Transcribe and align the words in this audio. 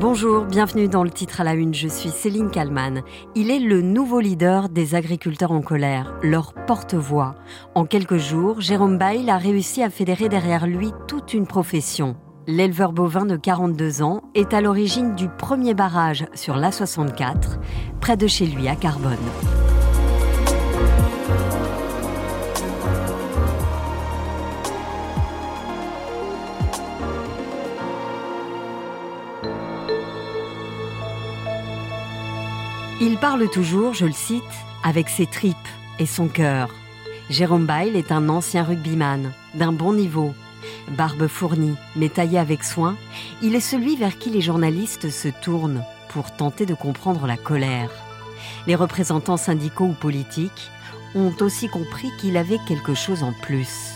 Bonjour, 0.00 0.46
bienvenue 0.46 0.88
dans 0.88 1.04
le 1.04 1.10
titre 1.10 1.42
à 1.42 1.44
la 1.44 1.52
une. 1.52 1.74
Je 1.74 1.86
suis 1.86 2.08
Céline 2.08 2.50
Kalman. 2.50 3.02
Il 3.34 3.50
est 3.50 3.58
le 3.58 3.82
nouveau 3.82 4.18
leader 4.18 4.70
des 4.70 4.94
agriculteurs 4.94 5.52
en 5.52 5.60
colère, 5.60 6.14
leur 6.22 6.54
porte-voix. 6.54 7.34
En 7.74 7.84
quelques 7.84 8.16
jours, 8.16 8.62
Jérôme 8.62 8.96
Bail 8.96 9.28
a 9.28 9.36
réussi 9.36 9.82
à 9.82 9.90
fédérer 9.90 10.30
derrière 10.30 10.66
lui 10.66 10.90
toute 11.06 11.34
une 11.34 11.46
profession. 11.46 12.16
L'éleveur 12.46 12.92
bovin 12.92 13.26
de 13.26 13.36
42 13.36 14.00
ans 14.00 14.22
est 14.34 14.54
à 14.54 14.62
l'origine 14.62 15.14
du 15.16 15.28
premier 15.28 15.74
barrage 15.74 16.24
sur 16.32 16.56
l'A64, 16.56 17.58
près 18.00 18.16
de 18.16 18.26
chez 18.26 18.46
lui 18.46 18.68
à 18.68 18.76
Carbone. 18.76 19.18
Il 33.02 33.16
parle 33.16 33.48
toujours, 33.48 33.94
je 33.94 34.04
le 34.04 34.12
cite, 34.12 34.44
avec 34.84 35.08
ses 35.08 35.24
tripes 35.24 35.56
et 35.98 36.04
son 36.04 36.28
cœur. 36.28 36.68
Jérôme 37.30 37.64
Bail 37.64 37.96
est 37.96 38.12
un 38.12 38.28
ancien 38.28 38.62
rugbyman, 38.62 39.32
d'un 39.54 39.72
bon 39.72 39.94
niveau. 39.94 40.34
Barbe 40.90 41.26
fournie, 41.26 41.76
mais 41.96 42.10
taillée 42.10 42.38
avec 42.38 42.62
soin, 42.62 42.98
il 43.40 43.54
est 43.54 43.60
celui 43.60 43.96
vers 43.96 44.18
qui 44.18 44.28
les 44.28 44.42
journalistes 44.42 45.08
se 45.08 45.28
tournent 45.28 45.82
pour 46.10 46.30
tenter 46.36 46.66
de 46.66 46.74
comprendre 46.74 47.26
la 47.26 47.38
colère. 47.38 47.90
Les 48.66 48.74
représentants 48.74 49.38
syndicaux 49.38 49.86
ou 49.86 49.94
politiques 49.94 50.70
ont 51.14 51.32
aussi 51.40 51.68
compris 51.68 52.10
qu'il 52.20 52.36
avait 52.36 52.60
quelque 52.68 52.92
chose 52.92 53.22
en 53.22 53.32
plus. 53.32 53.94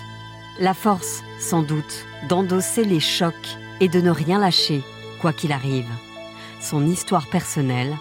La 0.60 0.72
force, 0.72 1.22
sans 1.38 1.62
doute, 1.62 2.06
d'endosser 2.30 2.84
les 2.84 3.00
chocs 3.00 3.58
et 3.80 3.88
de 3.88 4.00
ne 4.00 4.10
rien 4.10 4.38
lâcher, 4.38 4.82
quoi 5.20 5.34
qu'il 5.34 5.52
arrive. 5.52 5.90
Son 6.62 6.86
histoire 6.86 7.26
personnelle 7.26 7.94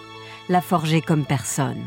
l'a 0.50 0.62
forgé 0.62 1.02
comme 1.02 1.26
personne. 1.26 1.84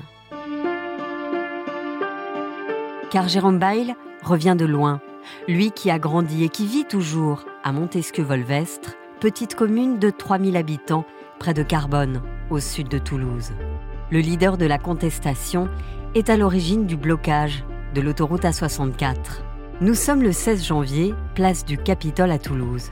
Car 3.10 3.28
Jérôme 3.28 3.58
Bail 3.58 3.94
revient 4.22 4.56
de 4.58 4.64
loin, 4.64 5.00
lui 5.48 5.70
qui 5.70 5.90
a 5.90 5.98
grandi 5.98 6.44
et 6.44 6.48
qui 6.48 6.66
vit 6.66 6.84
toujours 6.84 7.44
à 7.64 7.72
Montesquieu-Volvestre, 7.72 8.94
petite 9.20 9.54
commune 9.54 9.98
de 9.98 10.10
3000 10.10 10.56
habitants 10.56 11.04
près 11.38 11.54
de 11.54 11.62
Carbone, 11.62 12.22
au 12.50 12.60
sud 12.60 12.88
de 12.88 12.98
Toulouse. 12.98 13.52
Le 14.10 14.20
leader 14.20 14.56
de 14.56 14.66
la 14.66 14.78
contestation 14.78 15.68
est 16.14 16.30
à 16.30 16.36
l'origine 16.36 16.86
du 16.86 16.96
blocage 16.96 17.64
de 17.94 18.00
l'autoroute 18.00 18.44
A64. 18.44 19.42
Nous 19.80 19.94
sommes 19.94 20.22
le 20.22 20.32
16 20.32 20.64
janvier, 20.64 21.14
place 21.34 21.64
du 21.64 21.76
Capitole 21.76 22.30
à 22.30 22.38
Toulouse. 22.38 22.90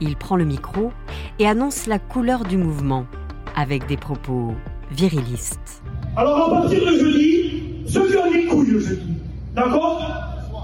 Il 0.00 0.16
prend 0.16 0.36
le 0.36 0.44
micro 0.44 0.92
et 1.38 1.46
annonce 1.46 1.86
la 1.86 1.98
couleur 1.98 2.44
du 2.44 2.56
mouvement, 2.56 3.06
avec 3.54 3.86
des 3.86 3.96
propos 3.96 4.54
viriliste. 4.94 5.82
Alors 6.16 6.52
à 6.52 6.60
partir 6.60 6.80
de 6.80 6.98
jeudi, 6.98 7.62
ceux 7.86 8.08
qui 8.08 8.16
ont 8.16 8.30
des 8.30 8.46
couilles 8.46 8.70
le 8.70 8.80
jeudi, 8.80 9.14
d'accord? 9.54 10.00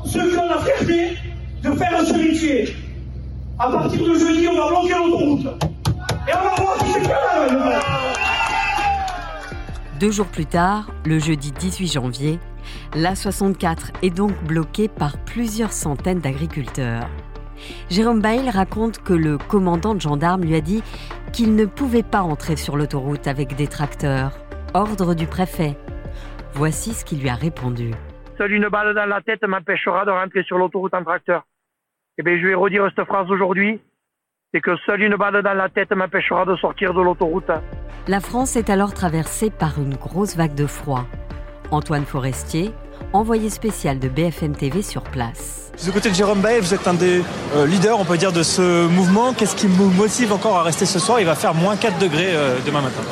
Ceux 0.06 0.31
qui 0.31 0.37
ont 0.37 0.48
la 0.48 0.59
fierté 0.59 1.17
de 1.62 1.70
faire 1.72 2.00
ce 2.06 2.14
métier, 2.14 2.75
à 3.59 3.70
partir 3.70 4.00
de 4.03 4.14
jeudi, 4.19 4.48
on 4.48 4.56
va 4.56 4.69
bloquer 4.69 4.95
l'autoroute. 4.95 5.47
Et 6.28 6.33
on 6.34 6.45
va 6.45 6.62
voir 6.62 6.78
si 6.81 6.92
c'est 6.92 7.09
là 7.09 7.81
Deux 9.98 10.11
jours 10.11 10.27
plus 10.27 10.47
tard, 10.47 10.91
le 11.05 11.19
jeudi 11.19 11.53
18 11.53 11.92
janvier, 11.92 12.39
l'A64 12.94 13.77
est 14.03 14.11
donc 14.11 14.33
bloquée 14.44 14.89
par 14.89 15.19
plusieurs 15.19 15.72
centaines 15.72 16.20
d'agriculteurs. 16.20 17.06
Jérôme 17.91 18.20
Bail 18.20 18.48
raconte 18.48 18.98
que 19.03 19.12
le 19.12 19.37
commandant 19.39 19.94
de 19.94 20.00
gendarme 20.00 20.42
lui 20.42 20.55
a 20.55 20.61
dit 20.61 20.83
qu'il 21.41 21.57
ne 21.57 21.65
pouvait 21.65 22.03
pas 22.03 22.21
entrer 22.21 22.57
sur 22.57 22.77
l'autoroute 22.77 23.27
avec 23.27 23.57
des 23.57 23.67
tracteurs. 23.67 24.33
Ordre 24.75 25.15
du 25.15 25.27
préfet. 25.27 25.75
Voici 26.53 26.93
ce 26.93 27.03
qu'il 27.03 27.23
lui 27.23 27.31
a 27.31 27.35
répondu. 27.35 27.93
Seule 28.37 28.53
une 28.53 28.69
balle 28.69 28.95
dans 28.95 29.06
la 29.06 29.23
tête 29.23 29.43
m'empêchera 29.45 30.05
de 30.05 30.11
rentrer 30.11 30.43
sur 30.43 30.59
l'autoroute 30.59 30.93
en 30.93 31.03
tracteur. 31.03 31.47
Eh 32.19 32.23
bien, 32.23 32.39
je 32.39 32.47
vais 32.47 32.55
redire 32.55 32.87
cette 32.95 33.06
phrase 33.06 33.31
aujourd'hui. 33.31 33.81
C'est 34.53 34.61
que 34.61 34.77
seule 34.84 35.00
une 35.00 35.17
balle 35.17 35.43
dans 35.43 35.55
la 35.55 35.71
tête 35.71 35.91
m'empêchera 35.93 36.45
de 36.45 36.56
sortir 36.56 36.93
de 36.93 37.00
l'autoroute. 37.00 37.50
La 38.06 38.21
France 38.21 38.56
est 38.56 38.69
alors 38.69 38.93
traversée 38.93 39.49
par 39.49 39.79
une 39.79 39.95
grosse 39.95 40.37
vague 40.37 40.55
de 40.55 40.67
froid. 40.67 41.06
Antoine 41.71 42.05
Forestier, 42.05 42.71
envoyé 43.12 43.50
spécial 43.50 43.98
de 43.98 44.09
BFM 44.09 44.54
TV 44.54 44.82
sur 44.82 45.03
place. 45.03 45.71
Du 45.82 45.93
côté 45.93 46.10
de 46.10 46.15
Jérôme 46.15 46.41
Bail, 46.41 46.60
vous 46.60 46.75
êtes 46.75 46.87
un 46.87 46.94
des 46.94 47.22
euh, 47.54 47.66
leaders, 47.66 47.98
on 47.98 48.04
peut 48.04 48.19
dire, 48.19 48.32
de 48.32 48.43
ce 48.43 48.87
mouvement. 48.87 49.32
Qu'est-ce 49.32 49.56
qui 49.56 49.66
vous 49.66 49.91
motive 49.91 50.32
encore 50.32 50.59
à 50.59 50.62
rester 50.62 50.84
ce 50.84 50.98
soir? 50.98 51.20
Il 51.20 51.26
va 51.26 51.34
faire 51.34 51.54
moins 51.54 51.76
4 51.76 51.99
degrés 51.99 52.34
euh, 52.34 52.59
demain 52.66 52.82
matin. 52.82 53.03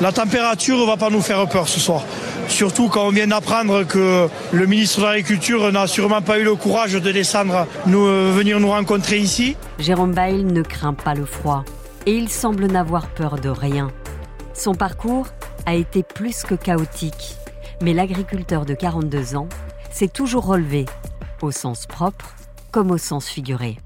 La 0.00 0.12
température 0.12 0.78
ne 0.78 0.86
va 0.86 0.96
pas 0.96 1.10
nous 1.10 1.20
faire 1.20 1.48
peur 1.48 1.68
ce 1.68 1.80
soir. 1.80 2.02
Surtout 2.48 2.88
quand 2.88 3.06
on 3.06 3.10
vient 3.10 3.26
d'apprendre 3.26 3.84
que 3.84 4.28
le 4.52 4.66
ministre 4.66 5.00
de 5.00 5.06
l'Agriculture 5.06 5.72
n'a 5.72 5.86
sûrement 5.86 6.22
pas 6.22 6.38
eu 6.38 6.44
le 6.44 6.54
courage 6.54 6.92
de 6.92 7.12
descendre, 7.12 7.66
nous, 7.86 8.06
euh, 8.06 8.32
venir 8.34 8.60
nous 8.60 8.70
rencontrer 8.70 9.18
ici. 9.18 9.56
Jérôme 9.78 10.12
Bail 10.12 10.44
ne 10.44 10.62
craint 10.62 10.94
pas 10.94 11.14
le 11.14 11.24
froid 11.24 11.64
et 12.06 12.14
il 12.14 12.28
semble 12.28 12.66
n'avoir 12.66 13.08
peur 13.08 13.36
de 13.36 13.48
rien. 13.48 13.90
Son 14.54 14.74
parcours 14.74 15.28
a 15.66 15.74
été 15.74 16.02
plus 16.02 16.42
que 16.42 16.54
chaotique 16.54 17.36
mais 17.80 17.94
l'agriculteur 17.94 18.64
de 18.64 18.74
42 18.74 19.36
ans 19.36 19.48
s'est 19.90 20.08
toujours 20.08 20.46
relevé, 20.46 20.86
au 21.40 21.50
sens 21.50 21.86
propre 21.86 22.34
comme 22.70 22.90
au 22.90 22.98
sens 22.98 23.28
figuré. 23.28 23.78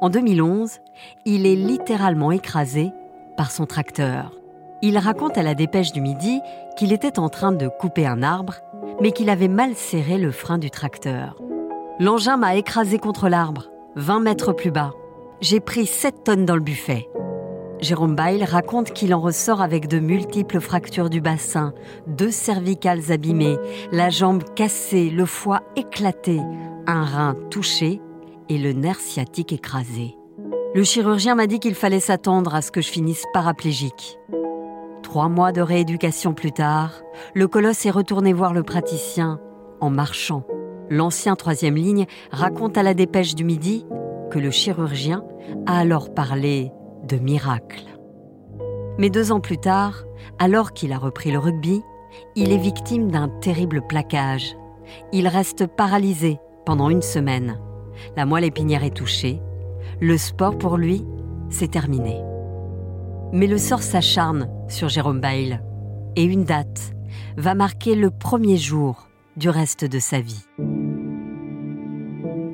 En 0.00 0.08
2011, 0.08 0.78
il 1.26 1.46
est 1.46 1.56
littéralement 1.56 2.32
écrasé 2.32 2.90
par 3.36 3.50
son 3.50 3.66
tracteur. 3.66 4.32
Il 4.82 4.96
raconte 4.96 5.36
à 5.36 5.42
la 5.42 5.54
dépêche 5.54 5.92
du 5.92 6.00
midi 6.00 6.40
qu'il 6.78 6.92
était 6.92 7.18
en 7.18 7.28
train 7.28 7.52
de 7.52 7.68
couper 7.68 8.06
un 8.06 8.22
arbre, 8.22 8.54
mais 9.02 9.12
qu'il 9.12 9.28
avait 9.28 9.48
mal 9.48 9.74
serré 9.74 10.16
le 10.16 10.32
frein 10.32 10.56
du 10.56 10.70
tracteur. 10.70 11.36
L'engin 11.98 12.38
m'a 12.38 12.56
écrasé 12.56 12.98
contre 12.98 13.28
l'arbre, 13.28 13.70
20 13.96 14.20
mètres 14.20 14.54
plus 14.54 14.70
bas. 14.70 14.92
J'ai 15.42 15.60
pris 15.60 15.84
7 15.84 16.24
tonnes 16.24 16.46
dans 16.46 16.54
le 16.54 16.62
buffet. 16.62 17.10
Jérôme 17.80 18.14
Bail 18.14 18.44
raconte 18.44 18.92
qu'il 18.92 19.14
en 19.14 19.20
ressort 19.20 19.62
avec 19.62 19.88
de 19.88 19.98
multiples 19.98 20.60
fractures 20.60 21.08
du 21.08 21.22
bassin, 21.22 21.72
deux 22.06 22.30
cervicales 22.30 23.10
abîmées, 23.10 23.56
la 23.90 24.10
jambe 24.10 24.44
cassée, 24.54 25.08
le 25.08 25.24
foie 25.24 25.62
éclaté, 25.76 26.40
un 26.86 27.04
rein 27.04 27.34
touché 27.50 28.02
et 28.50 28.58
le 28.58 28.72
nerf 28.72 29.00
sciatique 29.00 29.52
écrasé. 29.52 30.16
Le 30.74 30.84
chirurgien 30.84 31.34
m'a 31.34 31.46
dit 31.46 31.58
qu'il 31.58 31.74
fallait 31.74 32.00
s'attendre 32.00 32.54
à 32.54 32.60
ce 32.60 32.70
que 32.70 32.82
je 32.82 32.90
finisse 32.90 33.24
paraplégique. 33.32 34.18
Trois 35.02 35.28
mois 35.28 35.50
de 35.50 35.62
rééducation 35.62 36.34
plus 36.34 36.52
tard, 36.52 37.00
le 37.34 37.48
colosse 37.48 37.86
est 37.86 37.90
retourné 37.90 38.34
voir 38.34 38.52
le 38.52 38.62
praticien 38.62 39.40
en 39.80 39.88
marchant. 39.88 40.44
L'ancien 40.90 41.34
troisième 41.34 41.76
ligne 41.76 42.06
raconte 42.30 42.76
à 42.76 42.82
la 42.82 42.94
dépêche 42.94 43.34
du 43.34 43.44
midi 43.44 43.86
que 44.30 44.38
le 44.38 44.50
chirurgien 44.50 45.24
a 45.66 45.78
alors 45.78 46.12
parlé 46.12 46.72
de 47.10 47.16
miracle. 47.16 47.84
Mais 48.98 49.10
deux 49.10 49.32
ans 49.32 49.40
plus 49.40 49.58
tard, 49.58 50.04
alors 50.38 50.72
qu'il 50.72 50.92
a 50.92 50.98
repris 50.98 51.32
le 51.32 51.38
rugby, 51.38 51.82
il 52.36 52.52
est 52.52 52.58
victime 52.58 53.10
d'un 53.10 53.28
terrible 53.28 53.82
plaquage. 53.86 54.56
Il 55.12 55.26
reste 55.28 55.66
paralysé 55.66 56.38
pendant 56.64 56.88
une 56.88 57.02
semaine. 57.02 57.58
La 58.16 58.26
moelle 58.26 58.44
épinière 58.44 58.84
est 58.84 58.96
touchée. 58.96 59.40
Le 60.00 60.16
sport 60.16 60.56
pour 60.56 60.76
lui, 60.76 61.04
c'est 61.48 61.70
terminé. 61.70 62.20
Mais 63.32 63.46
le 63.46 63.58
sort 63.58 63.82
s'acharne 63.82 64.48
sur 64.68 64.88
Jérôme 64.88 65.20
Bail 65.20 65.60
et 66.16 66.24
une 66.24 66.44
date 66.44 66.92
va 67.36 67.54
marquer 67.54 67.94
le 67.94 68.10
premier 68.10 68.56
jour 68.56 69.08
du 69.36 69.48
reste 69.48 69.84
de 69.84 69.98
sa 69.98 70.20
vie. 70.20 70.44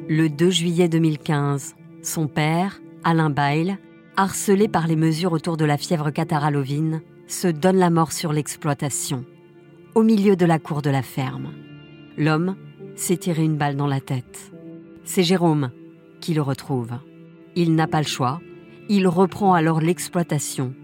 Le 0.08 0.28
2 0.28 0.50
juillet 0.50 0.88
2015, 0.88 1.74
son 2.02 2.28
père, 2.28 2.80
Alain 3.02 3.30
Bail, 3.30 3.78
harcelé 4.16 4.68
par 4.68 4.86
les 4.86 4.96
mesures 4.96 5.32
autour 5.32 5.56
de 5.56 5.64
la 5.64 5.76
fièvre 5.76 6.10
catarrhale 6.10 6.56
ovine, 6.56 7.02
se 7.26 7.48
donne 7.48 7.76
la 7.76 7.90
mort 7.90 8.12
sur 8.12 8.32
l'exploitation, 8.32 9.24
au 9.94 10.02
milieu 10.02 10.36
de 10.36 10.46
la 10.46 10.58
cour 10.58 10.82
de 10.82 10.90
la 10.90 11.02
ferme. 11.02 11.52
L'homme 12.16 12.56
s'est 12.94 13.16
tiré 13.16 13.42
une 13.42 13.56
balle 13.56 13.76
dans 13.76 13.86
la 13.86 14.00
tête. 14.00 14.52
C'est 15.04 15.22
Jérôme 15.22 15.70
qui 16.20 16.34
le 16.34 16.42
retrouve. 16.42 16.92
Il 17.54 17.74
n'a 17.74 17.86
pas 17.86 18.00
le 18.00 18.06
choix, 18.06 18.40
il 18.88 19.06
reprend 19.08 19.54
alors 19.54 19.80
l'exploitation. 19.80 20.74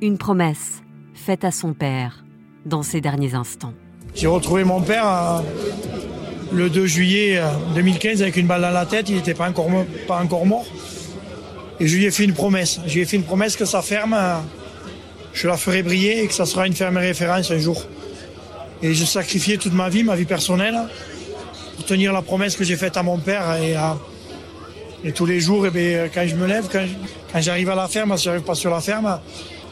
Une 0.00 0.18
promesse 0.18 0.82
faite 1.14 1.44
à 1.44 1.50
son 1.50 1.74
père 1.74 2.24
dans 2.64 2.82
ses 2.82 3.00
derniers 3.00 3.34
instants. 3.34 3.74
J'ai 4.14 4.26
retrouvé 4.26 4.64
mon 4.64 4.80
père 4.80 5.06
euh, 5.06 5.40
le 6.52 6.70
2 6.70 6.86
juillet 6.86 7.40
2015 7.74 8.20
euh, 8.20 8.24
avec 8.24 8.36
une 8.36 8.46
balle 8.46 8.62
dans 8.62 8.70
la 8.70 8.86
tête, 8.86 9.08
il 9.08 9.16
n'était 9.16 9.34
pas 9.34 9.48
encore 9.48 10.46
mort. 10.46 10.66
Et 11.80 11.86
je 11.86 11.96
lui 11.96 12.06
ai 12.06 12.10
fait 12.10 12.24
une 12.24 12.34
promesse. 12.34 12.80
Je 12.86 12.94
lui 12.94 13.00
ai 13.00 13.04
fait 13.04 13.16
une 13.16 13.24
promesse 13.24 13.56
que 13.56 13.64
sa 13.64 13.82
ferme, 13.82 14.16
je 15.32 15.46
la 15.46 15.56
ferai 15.56 15.82
briller 15.82 16.22
et 16.22 16.26
que 16.26 16.34
ça 16.34 16.46
sera 16.46 16.66
une 16.66 16.74
ferme 16.74 16.96
référence 16.96 17.50
un 17.50 17.58
jour. 17.58 17.84
Et 18.82 18.94
je 18.94 19.04
sacrifié 19.04 19.58
toute 19.58 19.72
ma 19.72 19.88
vie, 19.88 20.04
ma 20.04 20.16
vie 20.16 20.24
personnelle, 20.24 20.78
pour 21.76 21.84
tenir 21.84 22.12
la 22.12 22.22
promesse 22.22 22.56
que 22.56 22.64
j'ai 22.64 22.76
faite 22.76 22.96
à 22.96 23.02
mon 23.02 23.18
père 23.18 23.56
et 23.62 23.74
à, 23.74 23.96
Et 25.04 25.12
tous 25.12 25.26
les 25.26 25.40
jours, 25.40 25.66
eh 25.66 25.70
bien, 25.70 26.08
quand 26.12 26.26
je 26.26 26.34
me 26.34 26.46
lève, 26.46 26.68
quand, 26.70 26.84
j'arrive 27.40 27.70
à 27.70 27.76
la 27.76 27.86
ferme, 27.86 28.16
si 28.16 28.24
j'arrive 28.24 28.42
pas 28.42 28.56
sur 28.56 28.70
la 28.70 28.80
ferme, 28.80 29.20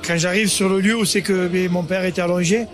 quand 0.07 0.17
j'arrive 0.17 0.49
sur 0.49 0.69
le 0.69 0.81
lieu 0.81 0.97
où 0.97 1.05
c'est 1.05 1.23
que 1.23 1.51
eh 1.53 1.69
mon 1.69 1.83
père 1.83 2.05
était 2.05 2.23
allongé, 2.23 2.67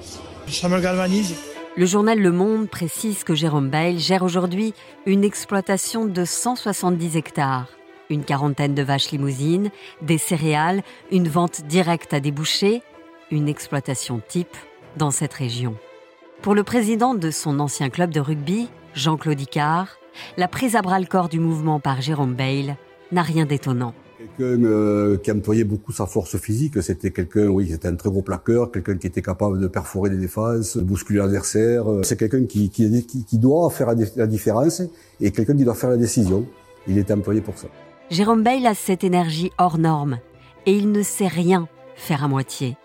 ça 0.48 0.68
me 0.68 0.78
galvanise. 0.80 1.34
Le 1.74 1.86
journal 1.86 2.18
Le 2.18 2.32
Monde 2.32 2.68
précise 2.68 3.24
que 3.24 3.34
Jérôme 3.34 3.70
Bail 3.70 3.98
gère 3.98 4.22
aujourd'hui 4.22 4.74
une 5.06 5.24
exploitation 5.24 6.04
de 6.04 6.26
170 6.26 7.16
hectares, 7.16 7.68
une 8.12 8.24
quarantaine 8.24 8.74
de 8.74 8.82
vaches 8.82 9.10
limousines, 9.10 9.70
des 10.02 10.18
céréales, 10.18 10.82
une 11.10 11.28
vente 11.28 11.66
directe 11.66 12.14
à 12.14 12.20
des 12.20 12.30
bouchers, 12.30 12.82
une 13.30 13.48
exploitation 13.48 14.20
type 14.26 14.56
dans 14.96 15.10
cette 15.10 15.32
région. 15.32 15.74
Pour 16.42 16.54
le 16.54 16.64
président 16.64 17.14
de 17.14 17.30
son 17.30 17.60
ancien 17.60 17.88
club 17.88 18.10
de 18.10 18.20
rugby, 18.20 18.68
Jean-Claude 18.94 19.40
Icard, 19.40 19.98
la 20.36 20.48
prise 20.48 20.76
à 20.76 20.82
bras 20.82 21.00
le 21.00 21.06
corps 21.06 21.28
du 21.28 21.40
mouvement 21.40 21.80
par 21.80 22.00
Jérôme 22.00 22.34
Bail 22.34 22.76
n'a 23.10 23.22
rien 23.22 23.46
d'étonnant. 23.46 23.94
Quelqu'un 24.18 24.64
euh, 24.64 25.16
qui 25.18 25.32
employait 25.32 25.64
beaucoup 25.64 25.92
sa 25.92 26.06
force 26.06 26.36
physique, 26.36 26.80
c'était 26.82 27.10
quelqu'un, 27.10 27.48
oui, 27.48 27.68
c'était 27.70 27.88
un 27.88 27.96
très 27.96 28.10
gros 28.10 28.22
plaqueur, 28.22 28.70
quelqu'un 28.70 28.96
qui 28.96 29.06
était 29.06 29.22
capable 29.22 29.60
de 29.60 29.66
perforer 29.66 30.10
des 30.10 30.16
défenses, 30.16 30.76
de 30.76 30.82
bousculer 30.82 31.18
l'adversaire. 31.18 31.84
C'est 32.02 32.16
quelqu'un 32.16 32.44
qui, 32.44 32.70
qui, 32.70 33.38
doit 33.38 33.68
faire 33.70 33.88
la 34.16 34.26
différence 34.26 34.82
et 35.20 35.30
quelqu'un 35.30 35.56
qui 35.56 35.64
doit 35.64 35.74
faire 35.74 35.90
la 35.90 35.96
décision. 35.96 36.46
Il 36.86 36.98
est 36.98 37.10
employé 37.10 37.40
pour 37.40 37.58
ça. 37.58 37.68
Jérôme 38.10 38.42
Bail 38.42 38.66
a 38.66 38.74
cette 38.74 39.04
énergie 39.04 39.52
hors 39.58 39.78
norme 39.78 40.18
et 40.66 40.72
il 40.72 40.92
ne 40.92 41.02
sait 41.02 41.28
rien 41.28 41.68
faire 41.94 42.24
à 42.24 42.28
moitié. 42.28 42.76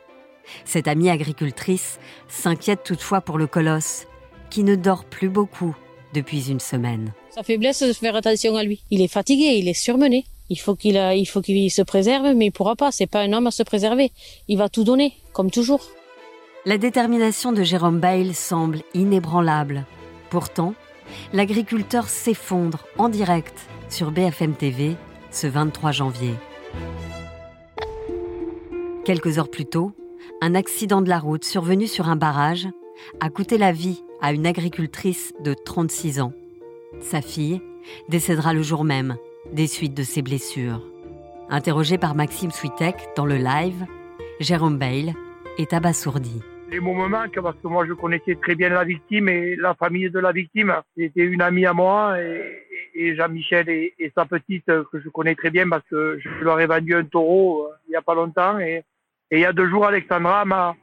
Cette 0.65 0.87
amie 0.87 1.09
agricultrice 1.09 1.99
s'inquiète 2.27 2.83
toutefois 2.83 3.21
pour 3.21 3.37
le 3.37 3.47
colosse, 3.47 4.07
qui 4.49 4.63
ne 4.63 4.75
dort 4.75 5.05
plus 5.05 5.29
beaucoup 5.29 5.75
depuis 6.13 6.49
une 6.49 6.59
semaine. 6.59 7.13
Sa 7.31 7.43
faiblesse 7.43 7.83
de 7.83 7.93
faire 7.93 8.15
attention 8.15 8.55
à 8.55 8.63
lui. 8.63 8.81
Il 8.89 9.01
est 9.01 9.11
fatigué, 9.11 9.57
il 9.57 9.67
est 9.67 9.73
surmené. 9.73 10.25
Il 10.49 10.57
faut 10.57 10.75
qu'il 10.75 10.95
il 10.95 11.25
faut 11.25 11.41
qu'il 11.41 11.69
se 11.69 11.81
préserve, 11.81 12.33
mais 12.33 12.45
il 12.45 12.51
pourra 12.51 12.75
pas. 12.77 12.91
C'est 12.91 13.07
pas 13.07 13.21
un 13.21 13.33
homme 13.33 13.47
à 13.47 13.51
se 13.51 13.63
préserver. 13.63 14.11
Il 14.47 14.57
va 14.57 14.69
tout 14.69 14.85
donner, 14.85 15.13
comme 15.33 15.51
toujours. 15.51 15.89
La 16.65 16.77
détermination 16.77 17.51
de 17.51 17.63
Jérôme 17.63 17.99
Bail 17.99 18.33
semble 18.33 18.79
inébranlable. 18.93 19.85
Pourtant, 20.29 20.73
l'agriculteur 21.33 22.07
s'effondre 22.07 22.85
en 22.97 23.09
direct 23.09 23.55
sur 23.89 24.11
BFM 24.11 24.55
TV 24.55 24.95
ce 25.37 25.45
23 25.45 25.91
janvier. 25.91 26.33
Quelques 29.05 29.37
heures 29.37 29.51
plus 29.51 29.67
tôt, 29.67 29.91
un 30.41 30.55
accident 30.55 31.03
de 31.03 31.09
la 31.09 31.19
route 31.19 31.43
survenu 31.43 31.85
sur 31.85 32.09
un 32.09 32.15
barrage 32.15 32.67
a 33.19 33.29
coûté 33.29 33.59
la 33.59 33.71
vie 33.71 34.03
à 34.19 34.33
une 34.33 34.47
agricultrice 34.47 35.35
de 35.39 35.53
36 35.53 36.21
ans. 36.21 36.33
Sa 37.01 37.21
fille 37.21 37.61
décédera 38.09 38.53
le 38.53 38.63
jour 38.63 38.83
même 38.83 39.15
des 39.53 39.67
suites 39.67 39.93
de 39.93 40.01
ses 40.01 40.23
blessures. 40.23 40.81
Interrogé 41.49 41.99
par 41.99 42.15
Maxime 42.15 42.49
Switek 42.49 42.95
dans 43.15 43.27
le 43.27 43.37
live, 43.37 43.85
Jérôme 44.39 44.79
Bail 44.79 45.13
est 45.59 45.71
abasourdi. 45.71 46.41
Les 46.71 46.81
me 46.81 47.07
manquent 47.07 47.39
parce 47.41 47.55
que 47.63 47.67
moi 47.67 47.85
je 47.87 47.93
connaissais 47.93 48.35
très 48.41 48.55
bien 48.55 48.69
la 48.69 48.83
victime 48.83 49.29
et 49.29 49.55
la 49.55 49.75
famille 49.75 50.09
de 50.09 50.19
la 50.19 50.31
victime. 50.31 50.73
C'était 50.97 51.23
une 51.23 51.41
amie 51.41 51.65
à 51.65 51.73
moi 51.73 52.19
et, 52.19 52.66
Jean-Michel 53.15 53.69
et, 53.69 54.11
sa 54.15 54.25
petite 54.25 54.65
que 54.65 54.99
je 54.99 55.09
connais 55.09 55.35
très 55.35 55.49
bien 55.49 55.67
parce 55.69 55.83
que 55.89 56.19
je 56.19 56.43
leur 56.43 56.59
ai 56.59 56.65
vendu 56.65 56.95
un 56.95 57.03
taureau 57.03 57.63
euh, 57.63 57.75
il 57.87 57.91
n'y 57.91 57.95
a 57.95 58.01
pas 58.01 58.15
longtemps 58.15 58.59
et, 58.59 58.83
il 59.31 59.39
y 59.39 59.45
a 59.45 59.53
deux 59.53 59.69
jours 59.69 59.85
Alexandra 59.85 60.45
m'a 60.45 60.75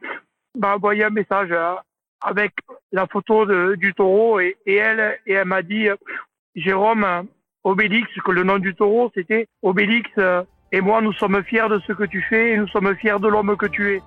envoyé 0.61 1.03
un 1.03 1.09
message 1.09 1.49
euh, 1.51 1.73
avec 2.21 2.53
la 2.91 3.07
photo 3.07 3.45
du 3.75 3.93
taureau 3.93 4.39
et, 4.39 4.55
elle 4.65 5.19
et 5.25 5.33
elle 5.33 5.47
m'a 5.47 5.61
dit 5.61 5.87
Jérôme 6.55 7.27
Obélix 7.63 8.07
que 8.23 8.31
le 8.31 8.43
nom 8.43 8.59
du 8.59 8.73
taureau 8.75 9.11
c'était 9.15 9.47
Obélix 9.61 10.09
et 10.71 10.81
moi 10.81 11.01
nous 11.01 11.13
sommes 11.13 11.43
fiers 11.43 11.69
de 11.69 11.79
ce 11.79 11.93
que 11.93 12.03
tu 12.03 12.21
fais 12.21 12.51
et 12.51 12.57
nous 12.57 12.67
sommes 12.67 12.95
fiers 12.95 13.19
de 13.19 13.27
l'homme 13.27 13.57
que 13.57 13.65
tu 13.65 13.95
es. 13.95 14.01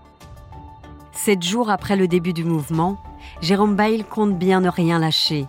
Sept 1.12 1.42
jours 1.42 1.68
après 1.68 1.96
le 1.96 2.06
début 2.06 2.32
du 2.32 2.44
mouvement, 2.44 2.96
Jérôme 3.42 3.74
Bail 3.74 4.04
compte 4.04 4.38
bien 4.38 4.60
ne 4.60 4.68
rien 4.68 5.00
lâcher. 5.00 5.46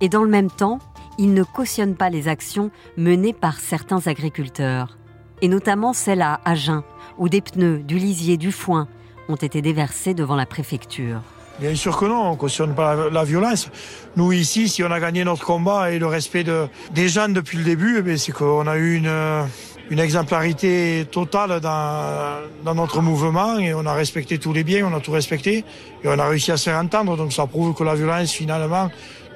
Et 0.00 0.08
dans 0.08 0.22
le 0.22 0.28
même 0.28 0.50
temps, 0.50 0.80
il 1.18 1.34
ne 1.34 1.42
cautionne 1.42 1.96
pas 1.96 2.10
les 2.10 2.28
actions 2.28 2.70
menées 2.96 3.32
par 3.32 3.58
certains 3.58 4.06
agriculteurs, 4.06 4.96
et 5.42 5.48
notamment 5.48 5.92
celles 5.92 6.22
à 6.22 6.40
Agen, 6.44 6.82
où 7.18 7.28
des 7.28 7.40
pneus, 7.40 7.80
du 7.80 7.98
lisier, 7.98 8.36
du 8.36 8.52
foin 8.52 8.88
ont 9.28 9.36
été 9.36 9.60
déversés 9.60 10.14
devant 10.14 10.36
la 10.36 10.46
préfecture. 10.46 11.20
Bien 11.58 11.74
sûr 11.74 11.98
que 11.98 12.04
non, 12.04 12.22
on 12.22 12.30
ne 12.32 12.36
cautionne 12.36 12.72
pas 12.72 13.10
la, 13.10 13.24
violence. 13.24 13.68
Nous 14.16 14.32
ici, 14.32 14.68
si 14.68 14.84
on 14.84 14.92
a 14.92 15.00
gagné 15.00 15.24
notre 15.24 15.44
combat 15.44 15.90
et 15.90 15.98
le 15.98 16.06
respect 16.06 16.44
de, 16.44 16.68
des 16.92 17.08
gens 17.08 17.28
depuis 17.28 17.58
le 17.58 17.64
début, 17.64 18.02
eh 18.06 18.16
c'est 18.16 18.30
qu'on 18.30 18.66
a 18.68 18.76
eu 18.76 18.94
une, 18.94 19.98
exemplarité 19.98 21.04
totale 21.10 21.60
dans, 21.60 22.42
dans, 22.64 22.74
notre 22.76 23.02
mouvement 23.02 23.58
et 23.58 23.74
on 23.74 23.86
a 23.86 23.92
respecté 23.92 24.38
tous 24.38 24.52
les 24.52 24.62
biens, 24.62 24.88
on 24.88 24.96
a 24.96 25.00
tout 25.00 25.10
respecté 25.10 25.64
et 26.04 26.08
on 26.08 26.18
a 26.18 26.28
réussi 26.28 26.52
à 26.52 26.56
se 26.56 26.70
faire 26.70 26.78
entendre. 26.78 27.16
Donc 27.16 27.32
ça 27.32 27.46
prouve 27.48 27.74
que 27.74 27.82
la 27.82 27.96
violence 27.96 28.30
finalement 28.30 28.88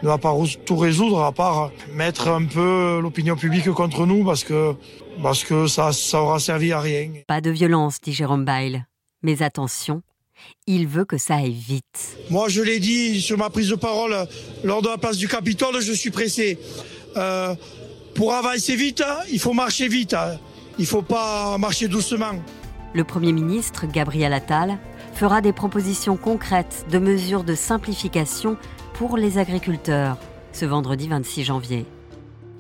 ne 0.03 0.09
va 0.09 0.19
pas 0.19 0.35
tout 0.65 0.77
résoudre 0.77 1.23
à 1.23 1.33
part 1.33 1.71
mettre 1.93 2.29
un 2.29 2.45
peu 2.45 3.01
l'opinion 3.01 3.37
publique 3.37 3.71
contre 3.71 4.07
nous 4.07 4.25
parce 4.25 4.45
que, 4.45 4.75
parce 5.23 5.45
que 5.45 5.67
ça, 5.67 5.93
ça 5.93 6.23
aura 6.23 6.39
servi 6.39 6.73
à 6.73 6.81
rien. 6.81 7.13
Pas 7.27 7.41
de 7.41 7.51
violence, 7.51 8.01
dit 8.01 8.13
Jérôme 8.13 8.45
Bail. 8.45 8.85
Mais 9.23 9.43
attention, 9.43 10.03
il 10.67 10.87
veut 10.89 11.05
que 11.05 11.19
ça 11.19 11.37
aille 11.37 11.53
vite. 11.53 12.17
Moi, 12.31 12.49
je 12.49 12.63
l'ai 12.63 12.81
dit 12.81 13.21
sur 13.21 13.39
ma 13.39 13.51
prise 13.51 13.69
de 13.69 13.77
parole 13.77 14.17
lors 14.65 14.83
de 14.83 14.89
la 14.89 14.99
place 14.99 15.17
du 15.17 15.29
Capitole, 15.29 15.81
je 15.81 15.93
suis 15.93 16.11
pressé. 16.11 16.59
Euh, 17.17 17.55
pour 18.15 18.35
avancer 18.35 18.77
vite, 18.77 19.03
il 19.31 19.39
faut 19.39 19.53
marcher 19.53 19.89
vite. 19.89 20.17
Il 20.79 20.83
ne 20.83 20.87
faut 20.87 21.03
pas 21.03 21.57
marcher 21.59 21.89
doucement. 21.89 22.33
Le 22.95 23.05
Premier 23.05 23.33
ministre, 23.33 23.87
Gabriel 23.87 24.33
Attal, 24.33 24.79
fera 25.15 25.41
des 25.41 25.53
propositions 25.53 26.17
concrètes 26.17 26.87
de 26.91 26.99
mesures 26.99 27.45
de 27.45 27.55
simplification 27.55 28.57
pour 28.95 29.17
les 29.17 29.39
agriculteurs 29.39 30.17
ce 30.53 30.67
vendredi 30.67 31.09
26 31.09 31.45
janvier. 31.45 31.87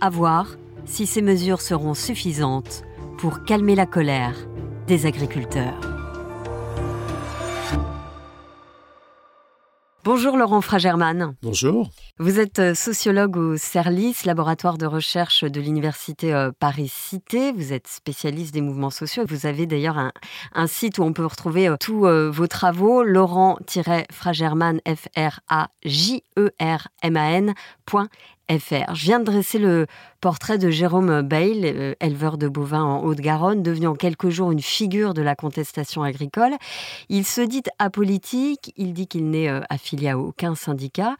À 0.00 0.10
voir 0.10 0.56
si 0.84 1.06
ces 1.06 1.22
mesures 1.22 1.60
seront 1.60 1.94
suffisantes 1.94 2.82
pour 3.18 3.44
calmer 3.44 3.74
la 3.74 3.86
colère 3.86 4.34
des 4.86 5.06
agriculteurs. 5.06 5.78
Bonjour 10.04 10.36
Laurent 10.36 10.60
Fragerman. 10.60 11.36
Bonjour. 11.42 11.90
Vous 12.18 12.38
êtes 12.38 12.58
euh, 12.58 12.74
sociologue 12.74 13.38
au 13.38 13.56
CERLIS, 13.56 14.26
laboratoire 14.26 14.76
de 14.76 14.84
recherche 14.84 15.44
de 15.44 15.62
l'Université 15.62 16.34
euh, 16.34 16.50
Paris-Cité. 16.58 17.52
Vous 17.52 17.72
êtes 17.72 17.88
spécialiste 17.88 18.52
des 18.52 18.60
mouvements 18.60 18.90
sociaux. 18.90 19.24
Vous 19.26 19.46
avez 19.46 19.64
d'ailleurs 19.64 19.96
un, 19.96 20.66
site 20.66 20.98
où 20.98 21.04
on 21.04 21.14
peut 21.14 21.24
retrouver 21.24 21.68
euh, 21.68 21.76
tous 21.80 22.06
vos 22.06 22.46
travaux, 22.46 23.02
laurent-fragerman, 23.02 24.82
F-R-A-J-E-R-M-A-N. 24.86 25.54
Je 28.50 29.04
viens 29.04 29.20
de 29.20 29.24
dresser 29.24 29.58
le 29.58 29.86
portrait 30.20 30.58
de 30.58 30.70
Jérôme 30.70 31.22
Bail, 31.22 31.62
euh, 31.64 31.94
éleveur 32.00 32.38
de 32.38 32.48
bovins 32.48 32.84
en 32.84 33.02
Haute-Garonne, 33.02 33.62
devenu 33.62 33.88
en 33.88 33.94
quelques 33.94 34.28
jours 34.28 34.52
une 34.52 34.60
figure 34.60 35.14
de 35.14 35.22
la 35.22 35.34
contestation 35.34 36.02
agricole. 36.02 36.52
Il 37.08 37.24
se 37.24 37.40
dit 37.40 37.62
apolitique, 37.78 38.72
il 38.76 38.92
dit 38.92 39.06
qu'il 39.08 39.30
n'est 39.30 39.48
euh, 39.48 39.60
affilié 39.68 40.10
à 40.10 40.18
aucun 40.18 40.54
syndicat. 40.54 41.16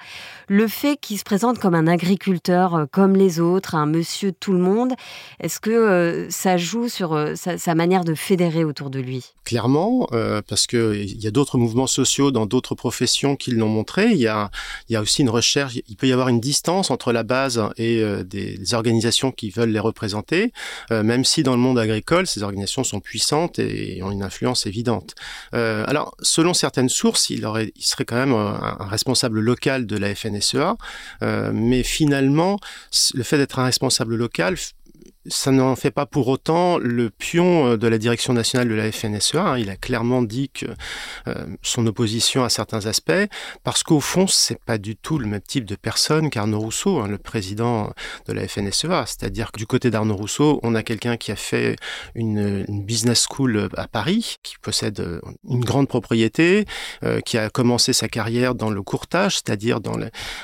Le 0.47 0.69
fait 0.69 0.97
qu'il 0.97 1.19
se 1.19 1.25
présente 1.25 1.59
comme 1.59 1.75
un 1.75 1.87
agriculteur 1.89 2.75
euh, 2.75 2.85
comme 2.91 3.17
les 3.17 3.41
autres, 3.41 3.75
un 3.75 3.87
monsieur 3.87 4.31
tout 4.31 4.53
le 4.53 4.61
monde, 4.61 4.93
est-ce 5.41 5.59
que 5.59 6.29
ça 6.31 6.57
joue 6.57 6.89
sur 6.89 7.19
sa, 7.35 7.75
manière 7.75 8.05
de 8.05 8.15
fédérer 8.15 8.65
autour 8.65 8.91
de 8.91 9.01
lui? 9.01 9.33
Clairement, 9.45 10.09
parce 10.47 10.67
qu'il 10.67 11.21
y 11.21 11.27
a 11.27 11.31
d'autres 11.31 11.59
mouvements 11.59 11.87
sociaux 11.87 12.31
dans 12.31 12.47
d'autres 12.47 12.75
professions 12.75 13.37
qui 13.37 13.51
l'ont 13.51 13.69
montré. 13.69 14.11
Il 14.13 14.19
y, 14.19 14.27
a, 14.27 14.51
y 14.89 14.97
a 14.97 15.01
aussi 15.01 15.23
une 15.23 15.31
recherche, 15.31 15.79
il 15.89 15.97
peut 15.97 16.07
y 16.07 16.13
avoir 16.13 16.29
une 16.29 16.41
distance 16.41 16.91
entre 16.91 17.12
la 17.13 17.23
base 17.23 17.63
et 17.77 18.03
euh, 18.03 18.25
des, 18.25 18.75
organisations 18.75 19.33
qui 19.33 19.51
veulent 19.51 19.71
les 19.71 19.79
représenter, 19.79 20.53
euh, 20.91 21.03
même 21.03 21.25
si 21.25 21.43
dans 21.43 21.53
le 21.53 21.59
monde 21.59 21.79
agricole, 21.79 22.27
ces 22.27 22.43
organisations 22.43 22.85
sont 22.85 23.01
puissantes 23.01 23.59
et 23.59 24.03
ont 24.03 24.11
une 24.11 24.23
influence 24.23 24.67
évidente. 24.67 25.15
Euh, 25.55 25.85
alors, 25.87 26.15
selon 26.21 26.55
certaines 26.55 26.89
sources, 26.89 27.31
il, 27.31 27.43
serait 27.81 28.05
quand 28.05 28.17
même 28.17 28.33
un, 28.33 28.77
responsable 28.81 29.41
local 29.41 29.87
de 29.87 29.97
la 29.97 30.15
FNSEA, 30.15 30.77
mais 31.53 31.83
finalement, 31.83 32.59
le 33.15 33.23
fait 33.23 33.39
d'être 33.39 33.59
un 33.59 33.65
responsable 33.65 34.17
local 34.17 34.57
ça 35.27 35.53
n'en 35.53 35.77
fait 35.77 35.91
pas 35.91 36.07
pour 36.07 36.29
autant 36.29 36.79
le 36.79 37.11
pion 37.11 37.67
euh, 37.67 37.77
de 37.77 37.87
la 37.87 37.99
direction 37.99 38.33
nationale 38.33 38.69
de 38.69 38.75
la 38.75 38.91
FNSEA. 38.91 39.41
Hein. 39.41 39.59
Il 39.59 39.71
a 39.71 39.77
clairement 39.77 40.23
dit 40.23 40.51
que 40.51 40.67
euh, 41.29 41.47
son 41.63 41.87
opposition 41.87 42.45
à 42.45 42.49
certains 42.49 42.87
aspects, 42.87 43.13
parce 43.63 43.83
qu'au 43.83 44.01
fond, 44.01 44.27
c'est 44.27 44.61
pas 44.61 44.79
du 44.79 44.97
tout 44.97 45.19
le 45.19 45.27
même 45.27 45.41
type 45.41 45.65
de 45.65 45.77
personne 45.77 46.31
qu'Arnaud 46.31 46.59
Rousseau, 46.59 47.01
hein, 47.01 47.09
le 47.09 47.19
président 47.19 47.93
de 48.27 48.33
la 48.33 48.49
FNSEA. 48.49 49.05
C'est-à-dire 49.07 49.53
que 49.53 49.59
du 49.59 49.67
côté 49.67 49.91
d'Arnaud 49.91 50.17
Rousseau, 50.17 50.61
on 50.63 50.75
a 50.75 50.83
quelqu'un 50.83 51.17
qui 51.17 51.31
a 51.31 51.37
fait 51.37 51.77
une, 52.15 52.65
business 52.83 53.27
school 53.29 53.69
à 53.77 53.87
Paris, 53.87 54.37
qui 54.43 54.57
possède 54.61 54.99
euh, 55.01 55.21
une 55.49 55.65
grande 55.65 55.89
propriété, 55.89 56.65
qui 57.25 57.39
a 57.39 57.51
commencé 57.51 57.93
sa 57.93 58.09
carrière 58.09 58.55
dans 58.55 58.71
le 58.71 58.83
courtage, 58.83 59.35
c'est-à-dire 59.37 59.81
dans 59.81 59.97